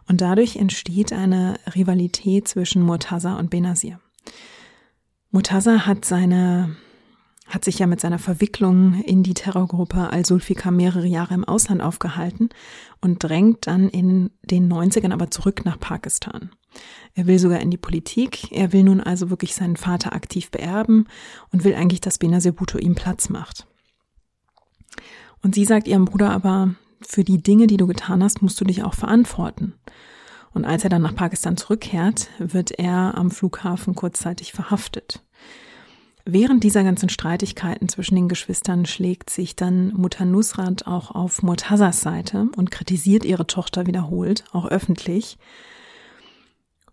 [0.07, 3.99] Und dadurch entsteht eine Rivalität zwischen Murtaza und Benazir.
[5.31, 6.75] Murtaza hat seine
[7.47, 12.49] hat sich ja mit seiner Verwicklung in die Terrorgruppe Al-Sulfikar mehrere Jahre im Ausland aufgehalten
[12.99, 16.51] und drängt dann in den 90ern aber zurück nach Pakistan.
[17.13, 21.07] Er will sogar in die Politik, er will nun also wirklich seinen Vater aktiv beerben
[21.51, 23.65] und will eigentlich, dass Benazir Bhutto ihm Platz macht.
[25.41, 28.65] Und sie sagt ihrem Bruder aber, für die Dinge, die du getan hast, musst du
[28.65, 29.73] dich auch verantworten.
[30.57, 35.21] Und als er dann nach Pakistan zurückkehrt, wird er am Flughafen kurzzeitig verhaftet.
[36.25, 42.01] Während dieser ganzen Streitigkeiten zwischen den Geschwistern schlägt sich dann Mutter Nusrat auch auf Murtazas
[42.01, 45.37] Seite und kritisiert ihre Tochter wiederholt, auch öffentlich.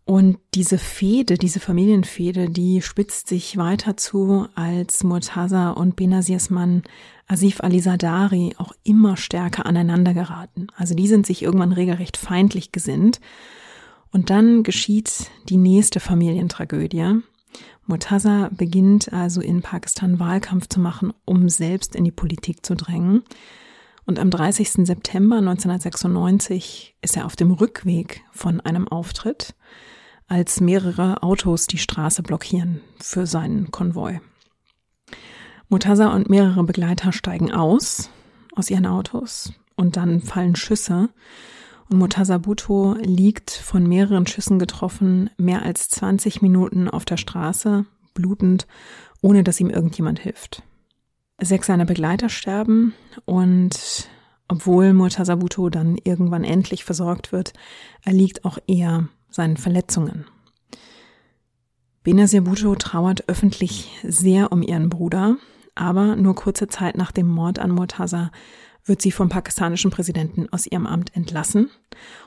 [0.07, 6.83] Und diese Fehde, diese Familienfehde, die spitzt sich weiter zu, als Murtaza und Benazirs Mann
[7.27, 10.67] Asif Ali Sadari auch immer stärker aneinander geraten.
[10.77, 13.21] Also die sind sich irgendwann regelrecht feindlich gesinnt.
[14.11, 17.21] Und dann geschieht die nächste Familientragödie.
[17.87, 23.23] Murtaza beginnt also in Pakistan Wahlkampf zu machen, um selbst in die Politik zu drängen.
[24.07, 24.87] Und am 30.
[24.87, 29.55] September 1996 ist er auf dem Rückweg von einem Auftritt,
[30.27, 34.21] als mehrere Autos die Straße blockieren für seinen Konvoi.
[35.69, 38.11] Murtaza und mehrere Begleiter steigen aus
[38.55, 41.09] aus ihren Autos und dann fallen Schüsse
[41.89, 47.85] und Murtaza Bhutto liegt von mehreren Schüssen getroffen, mehr als 20 Minuten auf der Straße,
[48.15, 48.67] blutend,
[49.21, 50.63] ohne dass ihm irgendjemand hilft.
[51.41, 52.95] Sechs seiner Begleiter sterben
[53.25, 54.09] und
[54.49, 57.53] obwohl Murtaza Bhutto dann irgendwann endlich versorgt wird,
[58.03, 60.27] erliegt auch er seinen Verletzungen.
[62.05, 65.37] Benazir Bhutto trauert öffentlich sehr um ihren Bruder,
[65.75, 68.31] aber nur kurze Zeit nach dem Mord an Murtaza
[68.85, 71.71] wird sie vom pakistanischen Präsidenten aus ihrem Amt entlassen.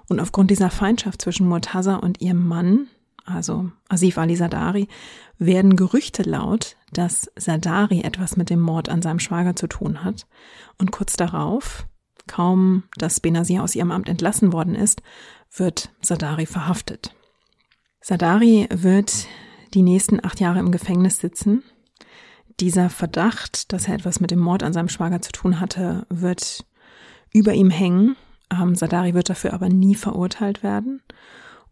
[0.10, 2.88] Und aufgrund dieser Feindschaft zwischen Murtaza und ihrem Mann,
[3.24, 4.88] also Asif Ali Sadari,
[5.38, 10.26] werden Gerüchte laut, dass Sadari etwas mit dem Mord an seinem Schwager zu tun hat.
[10.80, 11.86] Und kurz darauf,
[12.28, 15.01] kaum dass Benazir aus ihrem Amt entlassen worden ist,
[15.51, 17.15] wird Sadari verhaftet.
[18.01, 19.27] Sadari wird
[19.73, 21.63] die nächsten acht Jahre im Gefängnis sitzen
[22.59, 26.65] dieser Verdacht, dass er etwas mit dem Mord an seinem Schwager zu tun hatte, wird
[27.31, 28.15] über ihm hängen.
[28.51, 31.01] Ähm, Sadari wird dafür aber nie verurteilt werden.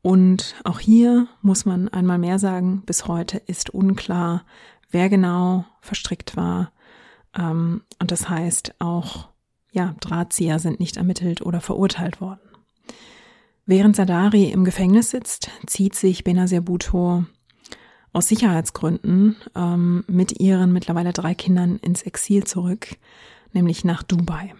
[0.01, 4.45] Und auch hier muss man einmal mehr sagen, bis heute ist unklar,
[4.91, 6.71] wer genau verstrickt war.
[7.35, 9.29] Ähm, und das heißt auch,
[9.71, 12.41] ja, Drahtzieher sind nicht ermittelt oder verurteilt worden.
[13.65, 17.25] Während Sadari im Gefängnis sitzt, zieht sich Benazir Bhutto
[18.13, 22.95] aus Sicherheitsgründen ähm, mit ihren mittlerweile drei Kindern ins Exil zurück,
[23.53, 24.53] nämlich nach Dubai.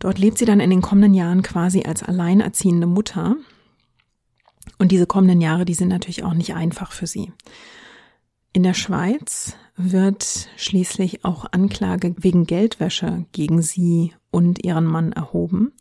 [0.00, 3.36] Dort lebt sie dann in den kommenden Jahren quasi als alleinerziehende Mutter.
[4.78, 7.32] Und diese kommenden Jahre, die sind natürlich auch nicht einfach für sie.
[8.52, 15.72] In der Schweiz wird schließlich auch Anklage wegen Geldwäsche gegen sie und ihren Mann erhoben.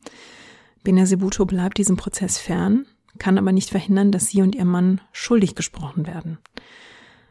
[0.84, 2.86] Benazir Bhutto bleibt diesem Prozess fern
[3.20, 6.40] kann aber nicht verhindern, dass sie und ihr Mann schuldig gesprochen werden.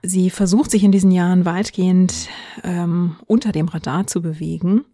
[0.03, 2.29] Sie versucht sich in diesen Jahren weitgehend
[2.65, 4.85] ähm, unter dem Radar zu bewegen.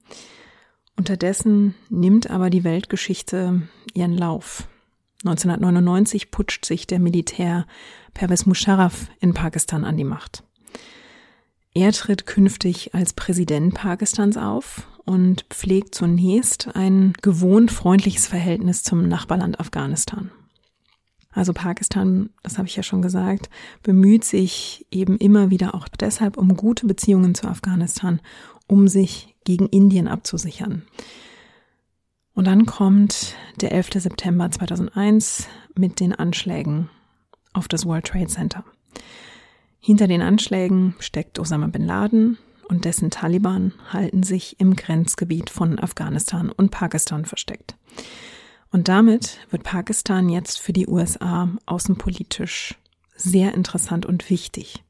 [0.97, 3.63] Unterdessen nimmt aber die Weltgeschichte
[3.95, 4.69] ihren Lauf.
[5.25, 7.67] 1999 putscht sich der Militär
[8.15, 10.45] Pervez Musharraf in Pakistan an die Macht.
[11.75, 19.09] Er tritt künftig als Präsident Pakistans auf und pflegt zunächst ein gewohnt freundliches Verhältnis zum
[19.09, 20.31] Nachbarland Afghanistan.
[21.31, 23.49] Also Pakistan, das habe ich ja schon gesagt,
[23.83, 28.21] bemüht sich eben immer wieder auch deshalb um gute Beziehungen zu Afghanistan,
[28.67, 30.83] um sich gegen Indien abzusichern.
[32.35, 33.95] Und dann kommt der 11.
[33.95, 36.91] September 2001 mit den Anschlägen
[37.55, 38.63] auf das World Trade Center.
[39.81, 42.37] Hinter den Anschlägen steckt Osama bin Laden
[42.69, 47.77] und dessen Taliban halten sich im Grenzgebiet von Afghanistan und Pakistan versteckt.
[48.71, 52.75] Und damit wird Pakistan jetzt für die USA außenpolitisch
[53.17, 54.85] sehr interessant und wichtig.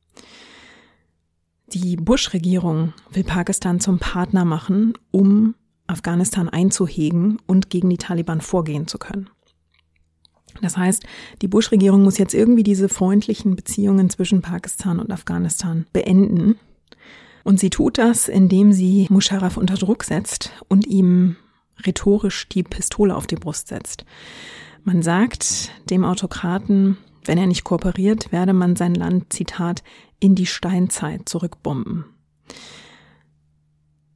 [1.72, 5.54] Die Bush-Regierung will Pakistan zum Partner machen, um
[5.86, 9.30] Afghanistan einzuhegen und gegen die Taliban vorgehen zu können.
[10.60, 11.04] Das heißt,
[11.42, 16.58] die Bush-Regierung muss jetzt irgendwie diese freundlichen Beziehungen zwischen Pakistan und Afghanistan beenden.
[17.44, 21.36] Und sie tut das, indem sie Musharraf unter Druck setzt und ihm
[21.86, 24.04] rhetorisch die Pistole auf die Brust setzt.
[24.84, 29.82] Man sagt dem Autokraten, wenn er nicht kooperiert, werde man sein Land, Zitat,
[30.18, 32.04] in die Steinzeit zurückbomben.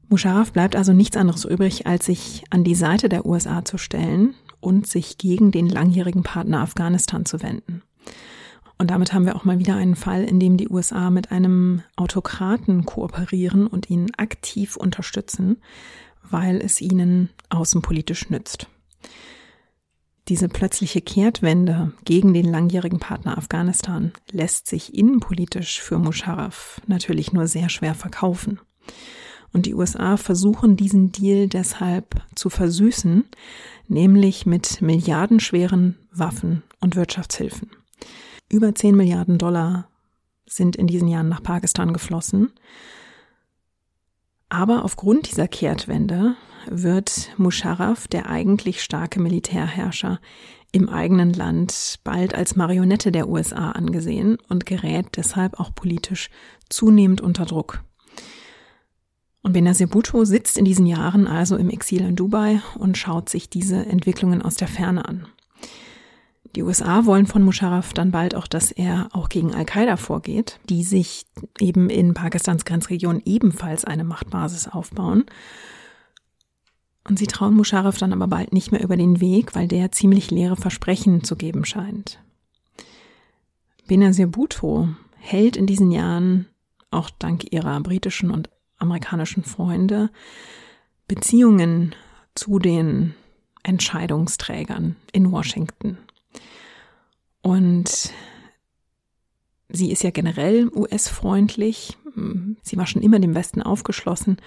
[0.08, 4.34] Musharraf bleibt also nichts anderes übrig, als sich an die Seite der USA zu stellen
[4.60, 7.82] und sich gegen den langjährigen Partner Afghanistan zu wenden.
[8.78, 11.82] Und damit haben wir auch mal wieder einen Fall, in dem die USA mit einem
[11.96, 15.58] Autokraten kooperieren und ihn aktiv unterstützen,
[16.28, 18.66] weil es ihnen außenpolitisch nützt.
[20.28, 27.48] Diese plötzliche Kehrtwende gegen den langjährigen Partner Afghanistan lässt sich innenpolitisch für Musharraf natürlich nur
[27.48, 28.60] sehr schwer verkaufen.
[29.52, 33.24] Und die USA versuchen diesen Deal deshalb zu versüßen,
[33.88, 37.70] nämlich mit milliardenschweren Waffen und Wirtschaftshilfen.
[38.52, 39.88] Über 10 Milliarden Dollar
[40.46, 42.52] sind in diesen Jahren nach Pakistan geflossen
[44.52, 46.36] aber aufgrund dieser Kehrtwende
[46.66, 50.20] wird Musharraf, der eigentlich starke Militärherrscher,
[50.72, 56.28] im eigenen Land bald als Marionette der USA angesehen und gerät deshalb auch politisch
[56.68, 57.82] zunehmend unter Druck.
[59.40, 63.48] Und Benazir Bhutto sitzt in diesen Jahren also im Exil in Dubai und schaut sich
[63.48, 65.26] diese Entwicklungen aus der Ferne an.
[66.54, 70.84] Die USA wollen von Musharraf dann bald auch, dass er auch gegen Al-Qaida vorgeht, die
[70.84, 71.24] sich
[71.58, 75.24] eben in Pakistans Grenzregion ebenfalls eine Machtbasis aufbauen.
[77.08, 80.30] Und sie trauen Musharraf dann aber bald nicht mehr über den Weg, weil der ziemlich
[80.30, 82.20] leere Versprechen zu geben scheint.
[83.86, 84.88] Benazir Bhutto
[85.18, 86.46] hält in diesen Jahren,
[86.90, 90.10] auch dank ihrer britischen und amerikanischen Freunde,
[91.08, 91.94] Beziehungen
[92.34, 93.14] zu den
[93.62, 95.98] Entscheidungsträgern in Washington.
[97.42, 98.12] Und
[99.68, 101.98] sie ist ja generell US-freundlich.
[102.62, 104.38] Sie war schon immer dem Westen aufgeschlossen.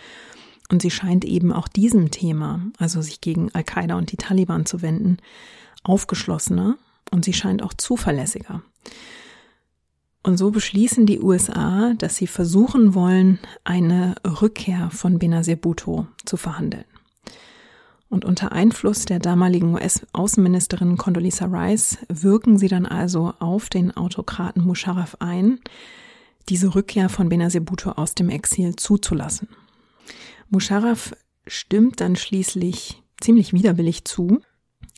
[0.69, 4.81] Und sie scheint eben auch diesem Thema, also sich gegen Al-Qaida und die Taliban zu
[4.81, 5.17] wenden,
[5.83, 6.77] aufgeschlossener
[7.11, 8.63] und sie scheint auch zuverlässiger.
[10.23, 16.35] Und so beschließen die USA, dass sie versuchen wollen, eine Rückkehr von Benazir Bhutto zu
[16.35, 16.85] verhandeln.
[18.09, 24.63] Und unter Einfluss der damaligen US-Außenministerin Condoleezza Rice wirken sie dann also auf den Autokraten
[24.63, 25.59] Musharraf ein,
[26.49, 29.49] diese Rückkehr von Benazir Bhutto aus dem Exil zuzulassen.
[30.49, 31.13] Musharraf
[31.47, 34.41] stimmt dann schließlich ziemlich widerwillig zu.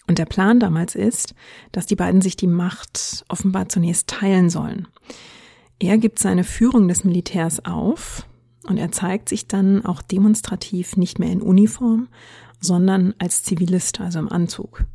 [0.07, 1.35] Und der Plan damals ist,
[1.71, 4.87] dass die beiden sich die Macht offenbar zunächst teilen sollen.
[5.79, 8.25] Er gibt seine Führung des Militärs auf
[8.63, 12.07] und er zeigt sich dann auch demonstrativ nicht mehr in Uniform,
[12.59, 14.85] sondern als Zivilist, also im Anzug.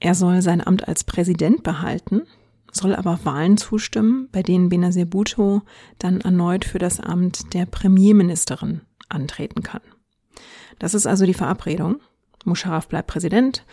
[0.00, 2.22] Er soll sein Amt als Präsident behalten,
[2.70, 5.62] soll aber Wahlen zustimmen, bei denen Benazir Bhutto
[5.98, 9.80] dann erneut für das Amt der Premierministerin antreten kann.
[10.78, 12.00] Das ist also die Verabredung.
[12.44, 13.64] Musharraf bleibt Präsident,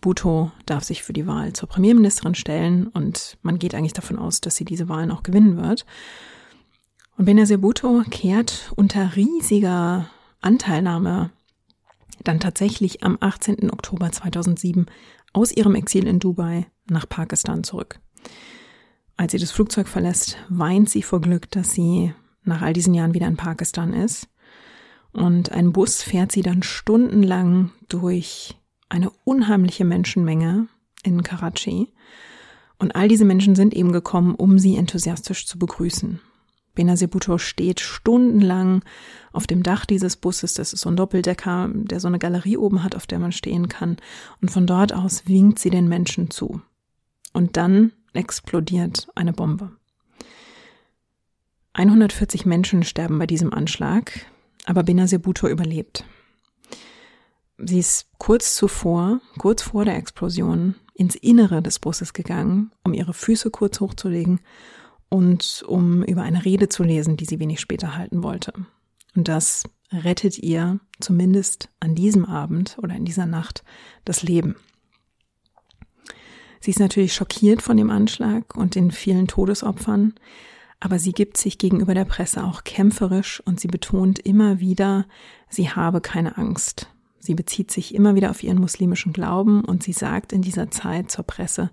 [0.00, 4.40] Bhutto darf sich für die Wahl zur Premierministerin stellen und man geht eigentlich davon aus,
[4.40, 5.84] dass sie diese Wahlen auch gewinnen wird.
[7.16, 10.08] Und Benazir Bhutto kehrt unter riesiger
[10.40, 11.30] Anteilnahme
[12.24, 13.70] dann tatsächlich am 18.
[13.70, 14.86] Oktober 2007
[15.32, 18.00] aus ihrem Exil in Dubai nach Pakistan zurück.
[19.16, 23.14] Als sie das Flugzeug verlässt, weint sie vor Glück, dass sie nach all diesen Jahren
[23.14, 24.28] wieder in Pakistan ist.
[25.12, 28.56] Und ein Bus fährt sie dann stundenlang durch
[28.88, 30.68] eine unheimliche Menschenmenge
[31.02, 31.88] in Karachi.
[32.78, 36.20] Und all diese Menschen sind eben gekommen, um sie enthusiastisch zu begrüßen.
[36.80, 38.82] Benazir Bhutto steht stundenlang
[39.34, 40.54] auf dem Dach dieses Busses.
[40.54, 43.68] Das ist so ein Doppeldecker, der so eine Galerie oben hat, auf der man stehen
[43.68, 43.98] kann.
[44.40, 46.62] Und von dort aus winkt sie den Menschen zu.
[47.34, 49.72] Und dann explodiert eine Bombe.
[51.74, 54.24] 140 Menschen sterben bei diesem Anschlag,
[54.64, 56.06] aber Benazir Bhutto überlebt.
[57.58, 63.12] Sie ist kurz zuvor, kurz vor der Explosion, ins Innere des Busses gegangen, um ihre
[63.12, 64.40] Füße kurz hochzulegen
[65.10, 68.54] und um über eine Rede zu lesen, die sie wenig später halten wollte.
[69.14, 73.64] Und das rettet ihr zumindest an diesem Abend oder in dieser Nacht
[74.04, 74.56] das Leben.
[76.60, 80.14] Sie ist natürlich schockiert von dem Anschlag und den vielen Todesopfern,
[80.78, 85.06] aber sie gibt sich gegenüber der Presse auch kämpferisch und sie betont immer wieder,
[85.48, 86.88] sie habe keine Angst.
[87.18, 91.10] Sie bezieht sich immer wieder auf ihren muslimischen Glauben und sie sagt in dieser Zeit
[91.10, 91.70] zur Presse,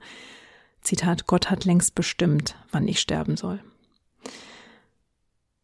[0.87, 3.59] Zitat, Gott hat längst bestimmt, wann ich sterben soll.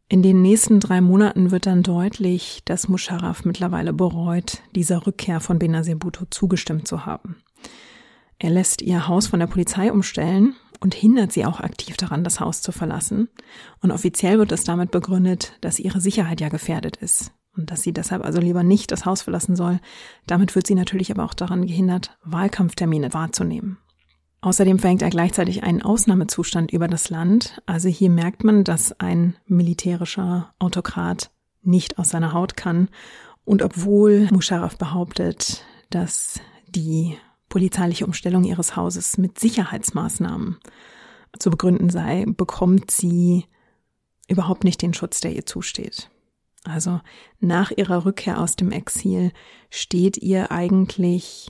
[0.10, 5.60] In den nächsten drei Monaten wird dann deutlich, dass Musharraf mittlerweile bereut, dieser Rückkehr von
[5.60, 7.38] Benazir Bhutto zugestimmt zu haben.
[8.38, 12.42] Er lässt ihr Haus von der Polizei umstellen und hindert sie auch aktiv daran, das
[12.42, 13.30] Haus zu verlassen.
[13.82, 17.94] Und offiziell wird es damit begründet, dass ihre Sicherheit ja gefährdet ist und dass sie
[17.94, 19.80] deshalb also lieber nicht das Haus verlassen soll.
[20.28, 23.78] Damit wird sie natürlich aber auch daran gehindert, Wahlkampftermine wahrzunehmen.
[24.44, 27.62] Außerdem verhängt er gleichzeitig einen Ausnahmezustand über das Land.
[27.66, 31.32] Also hier merkt man, dass ein militärischer Autokrat
[31.62, 32.90] nicht aus seiner Haut kann.
[33.46, 37.18] Und obwohl Musharraf behauptet, dass die
[37.48, 40.58] polizeiliche Umstellung ihres Hauses mit Sicherheitsmaßnahmen
[41.40, 43.46] zu begründen sei, bekommt sie
[44.28, 46.10] überhaupt nicht den Schutz, der ihr zusteht.
[46.66, 47.00] Also
[47.40, 49.32] nach ihrer Rückkehr aus dem Exil
[49.70, 51.50] steht ihr eigentlich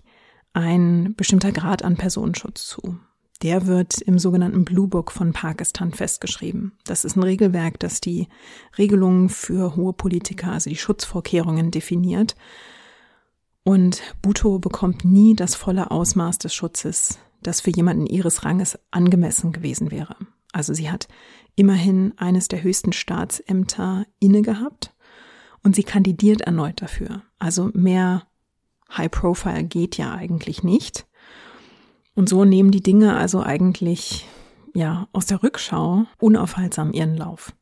[0.53, 2.97] ein bestimmter Grad an Personenschutz zu.
[3.41, 6.73] Der wird im sogenannten Blue Book von Pakistan festgeschrieben.
[6.85, 8.29] Das ist ein Regelwerk, das die
[8.77, 12.35] Regelungen für hohe Politiker, also die Schutzvorkehrungen definiert
[13.63, 19.51] und Bhutto bekommt nie das volle Ausmaß des Schutzes, das für jemanden ihres Ranges angemessen
[19.51, 20.17] gewesen wäre.
[20.51, 21.07] Also sie hat
[21.55, 24.93] immerhin eines der höchsten Staatsämter inne gehabt
[25.63, 27.23] und sie kandidiert erneut dafür.
[27.39, 28.23] Also mehr
[28.91, 31.05] High Profile geht ja eigentlich nicht.
[32.15, 34.27] Und so nehmen die Dinge also eigentlich,
[34.73, 37.53] ja, aus der Rückschau unaufhaltsam ihren Lauf.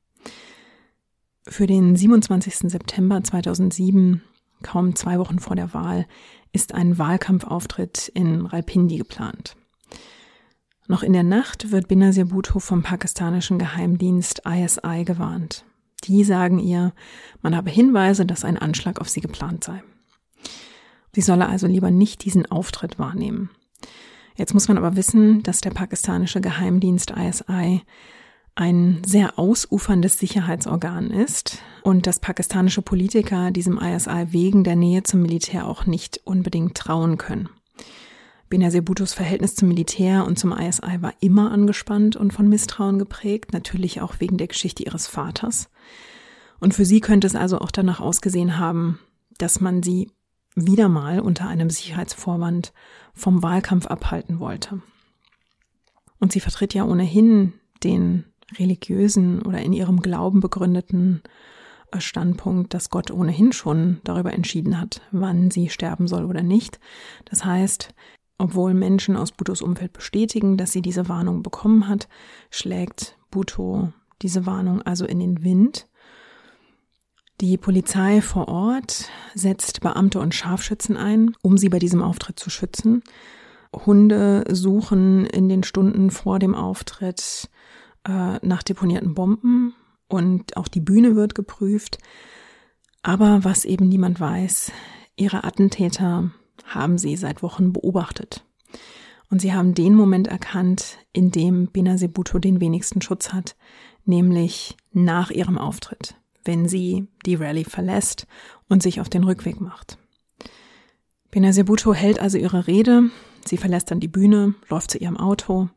[1.48, 2.70] Für den 27.
[2.70, 4.22] September 2007
[4.62, 6.08] kaum zwei Wochen vor der Wahl,
[6.52, 9.56] ist ein Wahlkampfauftritt in Ralpindi geplant.
[10.88, 15.64] Noch in der Nacht wird Benazir Bhutto vom pakistanischen Geheimdienst ISI gewarnt.
[16.06, 16.94] Die sagen ihr,
[17.42, 19.82] man habe Hinweise, dass ein Anschlag auf sie geplant sei.
[21.14, 23.50] Sie solle also lieber nicht diesen Auftritt wahrnehmen.
[24.36, 27.82] Jetzt muss man aber wissen, dass der pakistanische Geheimdienst ISI
[28.56, 35.22] ein sehr ausuferndes Sicherheitsorgan ist und dass pakistanische Politiker diesem ISI wegen der Nähe zum
[35.22, 37.50] Militär auch nicht unbedingt trauen können.
[38.50, 43.54] Benazir Bhuttos Verhältnis zum Militär und zum ISI war immer angespannt und von Misstrauen geprägt,
[43.54, 45.70] natürlich auch wegen der Geschichte ihres Vaters.
[46.60, 49.00] Und für sie könnte es also auch danach ausgesehen haben,
[49.38, 50.12] dass man sie
[50.56, 52.74] wieder mal unter einem Sicherheitsvorwand
[53.14, 54.82] vom Wahlkampf abhalten wollte.
[56.20, 58.26] Und sie vertritt ja ohnehin den
[58.58, 61.22] religiösen oder in ihrem Glauben begründeten
[61.92, 66.80] äh, Standpunkt, dass Gott ohnehin schon darüber entschieden hat, wann sie sterben soll oder nicht.
[67.26, 67.94] Das heißt,
[68.38, 72.08] obwohl Menschen aus Butos Umfeld bestätigen, dass sie diese Warnung bekommen hat,
[72.50, 75.88] schlägt Buto diese Warnung also in den Wind.
[77.42, 82.52] Die Polizei vor Ort setzt Beamte und Scharfschützen ein, um sie bei diesem Auftritt zu
[82.52, 83.02] schützen.
[83.74, 87.50] Hunde suchen in den Stunden vor dem Auftritt
[88.08, 89.74] äh, nach deponierten Bomben
[90.08, 91.98] und auch die Bühne wird geprüft.
[93.02, 94.72] Aber was eben niemand weiß,
[95.16, 96.30] ihre Attentäter
[96.64, 98.46] haben sie seit Wochen beobachtet.
[99.32, 103.56] Und sie haben den Moment erkannt, in dem Benazir Bhutto den wenigsten Schutz hat,
[104.06, 108.28] nämlich nach ihrem Auftritt, wenn sie die Rallye verlässt
[108.68, 109.98] und sich auf den Rückweg macht.
[111.30, 113.10] Benazir Bhutto hält also ihre Rede,
[113.46, 115.70] sie verlässt dann die Bühne, läuft zu ihrem Auto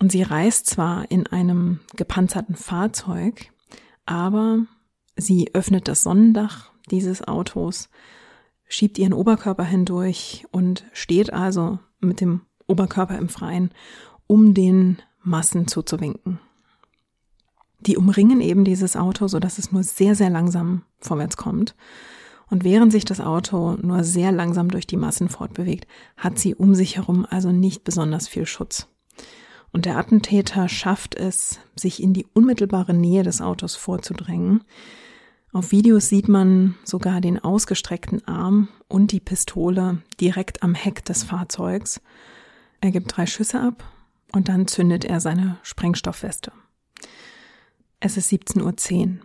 [0.00, 3.52] und sie reist zwar in einem gepanzerten Fahrzeug,
[4.06, 4.66] aber
[5.16, 7.90] sie öffnet das Sonnendach dieses Autos,
[8.66, 13.70] schiebt ihren Oberkörper hindurch und steht also mit dem Oberkörper im Freien,
[14.26, 16.40] um den Massen zuzuwinken.
[17.80, 21.74] Die umringen eben dieses Auto, so dass es nur sehr, sehr langsam vorwärts kommt.
[22.50, 26.74] Und während sich das Auto nur sehr langsam durch die Massen fortbewegt, hat sie um
[26.74, 28.88] sich herum also nicht besonders viel Schutz.
[29.72, 34.64] Und der Attentäter schafft es, sich in die unmittelbare Nähe des Autos vorzudrängen.
[35.52, 41.22] Auf Videos sieht man sogar den ausgestreckten Arm und die Pistole direkt am Heck des
[41.22, 42.00] Fahrzeugs.
[42.80, 43.84] Er gibt drei Schüsse ab
[44.32, 46.52] und dann zündet er seine Sprengstoffweste.
[48.02, 49.18] Es ist 17.10 Uhr.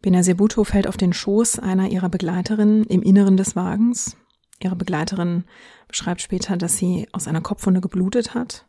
[0.00, 4.16] Benazir Bhutto fällt auf den Schoß einer ihrer Begleiterinnen im Inneren des Wagens.
[4.60, 5.44] Ihre Begleiterin
[5.88, 8.66] beschreibt später, dass sie aus einer Kopfwunde geblutet hat.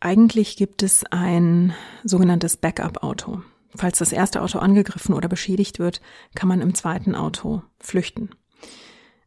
[0.00, 3.40] Eigentlich gibt es ein sogenanntes Backup-Auto.
[3.74, 6.02] Falls das erste Auto angegriffen oder beschädigt wird,
[6.34, 8.28] kann man im zweiten Auto flüchten.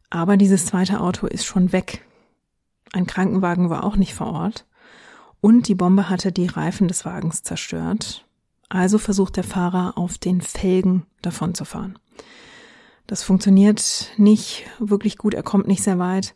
[0.08, 2.06] Aber dieses zweite Auto ist schon weg.
[2.92, 4.66] Ein Krankenwagen war auch nicht vor Ort.
[5.40, 8.27] Und die Bombe hatte die Reifen des Wagens zerstört.
[8.68, 11.98] Also versucht der Fahrer auf den Felgen davon zu fahren.
[13.06, 16.34] Das funktioniert nicht wirklich gut, er kommt nicht sehr weit.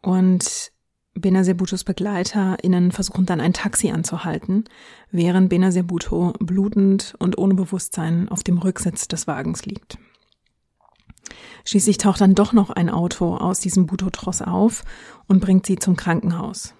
[0.00, 0.72] Und
[1.14, 4.64] Benazir Bhuttos BegleiterInnen versuchen dann ein Taxi anzuhalten,
[5.10, 9.98] während Benazir Bhutto blutend und ohne Bewusstsein auf dem Rücksitz des Wagens liegt.
[11.64, 14.84] Schließlich taucht dann doch noch ein Auto aus diesem Bhutto-Tross auf
[15.26, 16.74] und bringt sie zum Krankenhaus.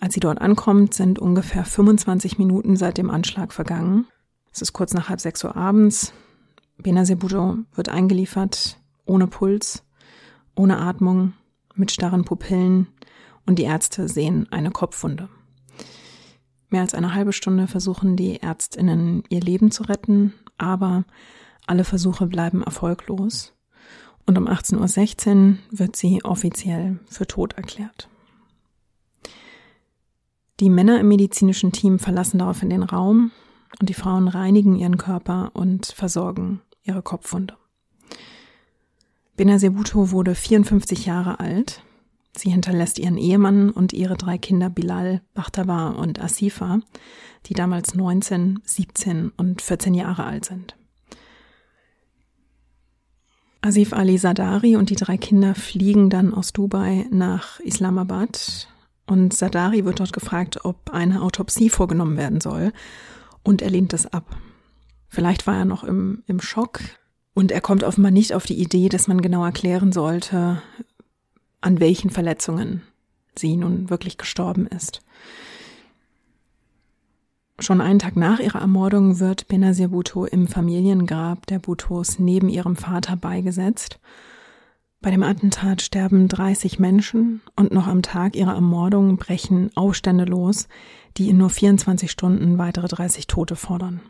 [0.00, 4.06] Als sie dort ankommt, sind ungefähr 25 Minuten seit dem Anschlag vergangen.
[4.52, 6.12] Es ist kurz nach halb sechs Uhr abends.
[6.78, 9.84] Benazir Bhutto wird eingeliefert, ohne Puls,
[10.54, 11.32] ohne Atmung,
[11.74, 12.88] mit starren Pupillen
[13.46, 15.28] und die Ärzte sehen eine Kopfwunde.
[16.68, 21.04] Mehr als eine halbe Stunde versuchen die Ärztinnen ihr Leben zu retten, aber
[21.66, 23.54] alle Versuche bleiben erfolglos.
[24.26, 28.08] Und um 18.16 Uhr wird sie offiziell für tot erklärt.
[30.58, 33.30] Die Männer im medizinischen Team verlassen daraufhin den Raum
[33.78, 37.54] und die Frauen reinigen ihren Körper und versorgen ihre Kopfwunde.
[39.36, 41.82] Benazir Bhutto wurde 54 Jahre alt.
[42.34, 46.80] Sie hinterlässt ihren Ehemann und ihre drei Kinder Bilal, Bachtaba und Asifa,
[47.46, 50.74] die damals 19, 17 und 14 Jahre alt sind.
[53.60, 58.68] Asif Ali Sadari und die drei Kinder fliegen dann aus Dubai nach Islamabad
[59.06, 62.72] und Sadari wird dort gefragt, ob eine Autopsie vorgenommen werden soll
[63.42, 64.36] und er lehnt das ab.
[65.08, 66.80] Vielleicht war er noch im, im Schock
[67.34, 70.60] und er kommt offenbar nicht auf die Idee, dass man genau erklären sollte,
[71.60, 72.82] an welchen Verletzungen
[73.36, 75.02] sie nun wirklich gestorben ist.
[77.58, 82.76] Schon einen Tag nach ihrer Ermordung wird Benazir Bhutto im Familiengrab der Bhuttos neben ihrem
[82.76, 83.98] Vater beigesetzt.
[85.06, 90.66] Bei dem Attentat sterben 30 Menschen und noch am Tag ihrer Ermordung brechen Aufstände los,
[91.16, 94.00] die in nur 24 Stunden weitere 30 Tote fordern.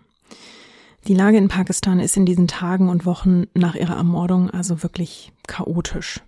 [1.07, 5.33] Die Lage in Pakistan ist in diesen Tagen und Wochen nach ihrer Ermordung also wirklich
[5.47, 6.23] chaotisch.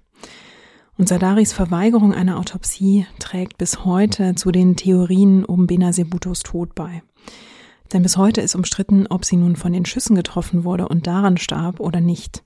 [0.98, 6.74] Und Sadaris Verweigerung einer Autopsie trägt bis heute zu den Theorien um Benazir Bhuttos Tod
[6.74, 7.02] bei.
[7.94, 11.38] Denn bis heute ist umstritten, ob sie nun von den Schüssen getroffen wurde und daran
[11.38, 12.42] starb oder nicht.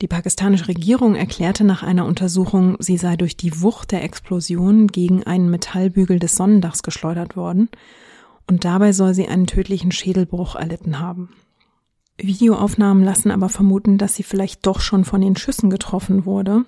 [0.00, 5.24] Die pakistanische Regierung erklärte nach einer Untersuchung, sie sei durch die Wucht der Explosion gegen
[5.24, 7.68] einen Metallbügel des Sonnendachs geschleudert worden
[8.46, 11.30] und dabei soll sie einen tödlichen Schädelbruch erlitten haben.
[12.16, 16.64] Videoaufnahmen lassen aber vermuten, dass sie vielleicht doch schon von den Schüssen getroffen wurde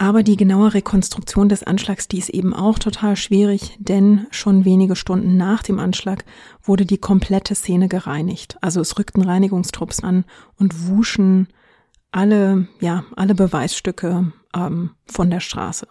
[0.00, 4.96] aber die genaue Rekonstruktion des Anschlags, die ist eben auch total schwierig, denn schon wenige
[4.96, 6.24] Stunden nach dem Anschlag
[6.62, 8.56] wurde die komplette Szene gereinigt.
[8.62, 10.24] Also es rückten Reinigungstrupps an
[10.56, 11.48] und wuschen
[12.12, 15.86] alle, ja, alle Beweisstücke ähm, von der Straße.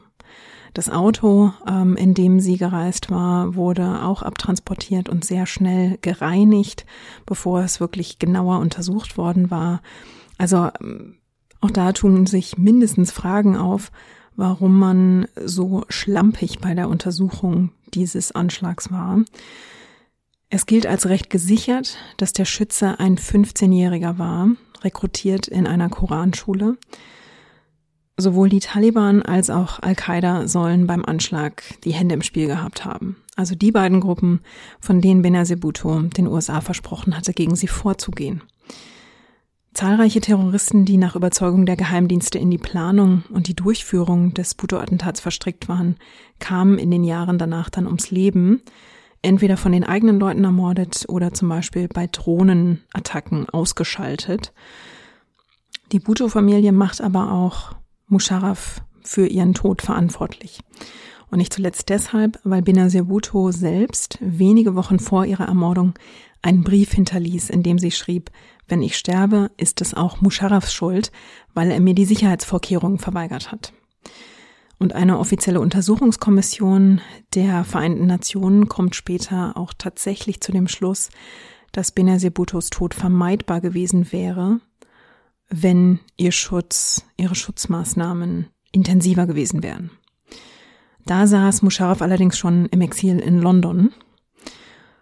[0.73, 6.85] Das Auto, ähm, in dem sie gereist war, wurde auch abtransportiert und sehr schnell gereinigt,
[7.25, 9.81] bevor es wirklich genauer untersucht worden war.
[10.37, 11.17] Also ähm,
[11.61, 13.91] auch da tun sich mindestens Fragen auf,
[14.35, 19.19] warum man so schlampig bei der Untersuchung dieses Anschlags war.
[20.49, 24.49] Es gilt als recht gesichert, dass der Schütze ein 15-Jähriger war,
[24.81, 26.77] rekrutiert in einer Koranschule.
[28.17, 33.15] Sowohl die Taliban als auch Al-Qaida sollen beim Anschlag die Hände im Spiel gehabt haben.
[33.37, 34.41] Also die beiden Gruppen,
[34.81, 38.41] von denen Benazir Bhutto den USA versprochen hatte, gegen sie vorzugehen.
[39.73, 45.21] Zahlreiche Terroristen, die nach Überzeugung der Geheimdienste in die Planung und die Durchführung des Bhutto-Attentats
[45.21, 45.95] verstrickt waren,
[46.39, 48.61] kamen in den Jahren danach dann ums Leben,
[49.21, 54.53] entweder von den eigenen Leuten ermordet oder zum Beispiel bei Drohnenattacken ausgeschaltet.
[55.91, 57.75] Die Bhutto-Familie macht aber auch
[58.07, 60.59] Musharraf für ihren Tod verantwortlich.
[61.31, 65.93] Und nicht zuletzt deshalb, weil Benazir Bhutto selbst wenige Wochen vor ihrer Ermordung
[66.41, 68.31] einen Brief hinterließ, in dem sie schrieb,
[68.67, 71.11] wenn ich sterbe, ist es auch Musharrafs Schuld,
[71.53, 73.73] weil er mir die Sicherheitsvorkehrungen verweigert hat.
[74.79, 77.01] Und eine offizielle Untersuchungskommission
[77.35, 81.09] der Vereinten Nationen kommt später auch tatsächlich zu dem Schluss,
[81.73, 84.61] dass Benazir Bhuttos Tod vermeidbar gewesen wäre,
[85.49, 89.91] wenn ihr Schutz, ihre Schutzmaßnahmen intensiver gewesen wären.
[91.05, 93.91] Da saß Musharraf allerdings schon im Exil in London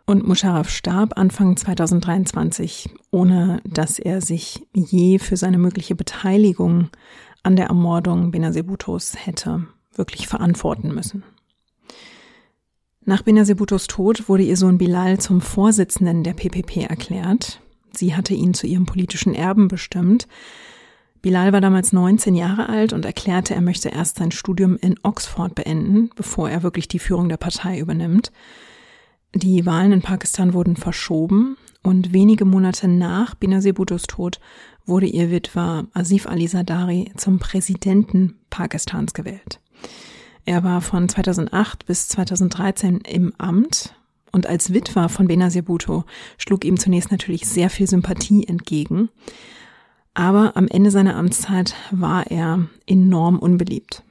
[0.05, 6.89] Und Musharraf starb Anfang 2023, ohne dass er sich je für seine mögliche Beteiligung
[7.43, 11.23] an der Ermordung Benazir Bhuttos hätte wirklich verantworten müssen.
[13.05, 17.61] Nach Benazir Bhuttos Tod wurde ihr Sohn Bilal zum Vorsitzenden der PPP erklärt.
[17.91, 20.27] Sie hatte ihn zu ihrem politischen Erben bestimmt.
[21.21, 25.55] Bilal war damals 19 Jahre alt und erklärte, er möchte erst sein Studium in Oxford
[25.55, 28.31] beenden, bevor er wirklich die Führung der Partei übernimmt.
[29.33, 34.39] Die Wahlen in Pakistan wurden verschoben und wenige Monate nach Benazir Bhuttos Tod
[34.87, 39.59] wurde ihr Witwer Asif Ali Zardari zum Präsidenten Pakistans gewählt.
[40.45, 43.93] Er war von 2008 bis 2013 im Amt
[44.31, 46.05] und als Witwer von Benazir Bhutto
[46.37, 49.09] schlug ihm zunächst natürlich sehr viel Sympathie entgegen.
[50.13, 54.03] Aber am Ende seiner Amtszeit war er enorm unbeliebt.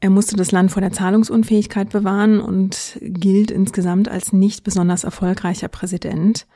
[0.00, 5.68] Er musste das Land vor der Zahlungsunfähigkeit bewahren und gilt insgesamt als nicht besonders erfolgreicher
[5.68, 6.46] Präsident.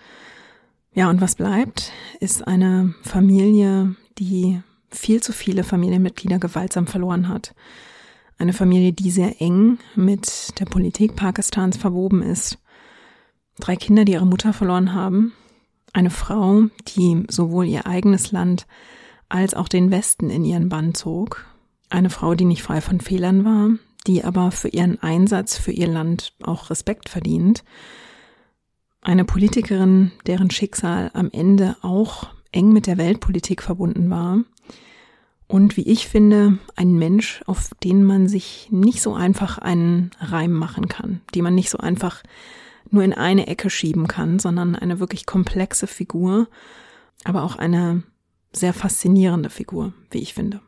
[0.92, 4.60] Ja, und was bleibt, ist eine Familie, die
[4.90, 7.54] viel zu viele Familienmitglieder gewaltsam verloren hat.
[8.38, 12.58] Eine Familie, die sehr eng mit der Politik Pakistans verwoben ist.
[13.58, 15.32] Drei Kinder, die ihre Mutter verloren haben.
[15.92, 16.64] Eine Frau,
[16.96, 18.66] die sowohl ihr eigenes Land
[19.28, 21.44] als auch den Westen in ihren Bann zog
[21.90, 23.70] eine Frau, die nicht frei von Fehlern war,
[24.06, 27.64] die aber für ihren Einsatz für ihr Land auch Respekt verdient.
[29.08, 34.40] Eine Politikerin, deren Schicksal am Ende auch eng mit der Weltpolitik verbunden war.
[35.46, 40.52] Und wie ich finde, ein Mensch, auf den man sich nicht so einfach einen Reim
[40.52, 42.22] machen kann, die man nicht so einfach
[42.90, 46.46] nur in eine Ecke schieben kann, sondern eine wirklich komplexe Figur,
[47.24, 48.02] aber auch eine
[48.52, 50.60] sehr faszinierende Figur, wie ich finde.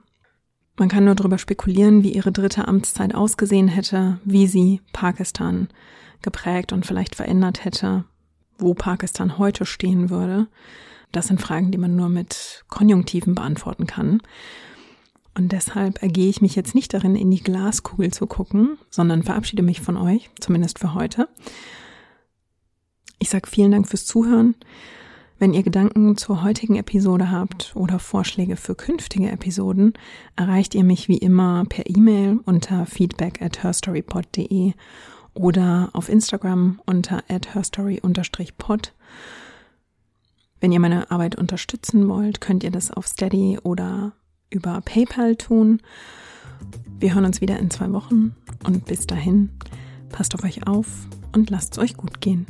[0.79, 5.69] Man kann nur darüber spekulieren, wie ihre dritte Amtszeit ausgesehen hätte, wie sie Pakistan
[6.23, 8.07] geprägt und vielleicht verändert hätte,
[8.61, 10.47] wo Pakistan heute stehen würde.
[11.13, 14.21] Das sind Fragen, die man nur mit Konjunktiven beantworten kann.
[15.35, 19.63] Und deshalb ergehe ich mich jetzt nicht darin, in die Glaskugel zu gucken, sondern verabschiede
[19.63, 21.29] mich von euch, zumindest für heute.
[23.19, 24.55] Ich sage vielen Dank fürs Zuhören.
[25.39, 29.95] Wenn ihr Gedanken zur heutigen Episode habt oder Vorschläge für künftige Episoden,
[30.37, 34.75] erreicht ihr mich wie immer per E-Mail unter feedback at herstorypod.de
[35.41, 38.93] oder auf Instagram unter herstory-pod.
[40.61, 44.13] Wenn ihr meine Arbeit unterstützen wollt, könnt ihr das auf Steady oder
[44.51, 45.81] über PayPal tun.
[46.99, 48.37] Wir hören uns wieder in zwei Wochen
[48.67, 49.49] und bis dahin,
[50.11, 50.87] passt auf euch auf
[51.33, 52.47] und lasst es euch gut gehen.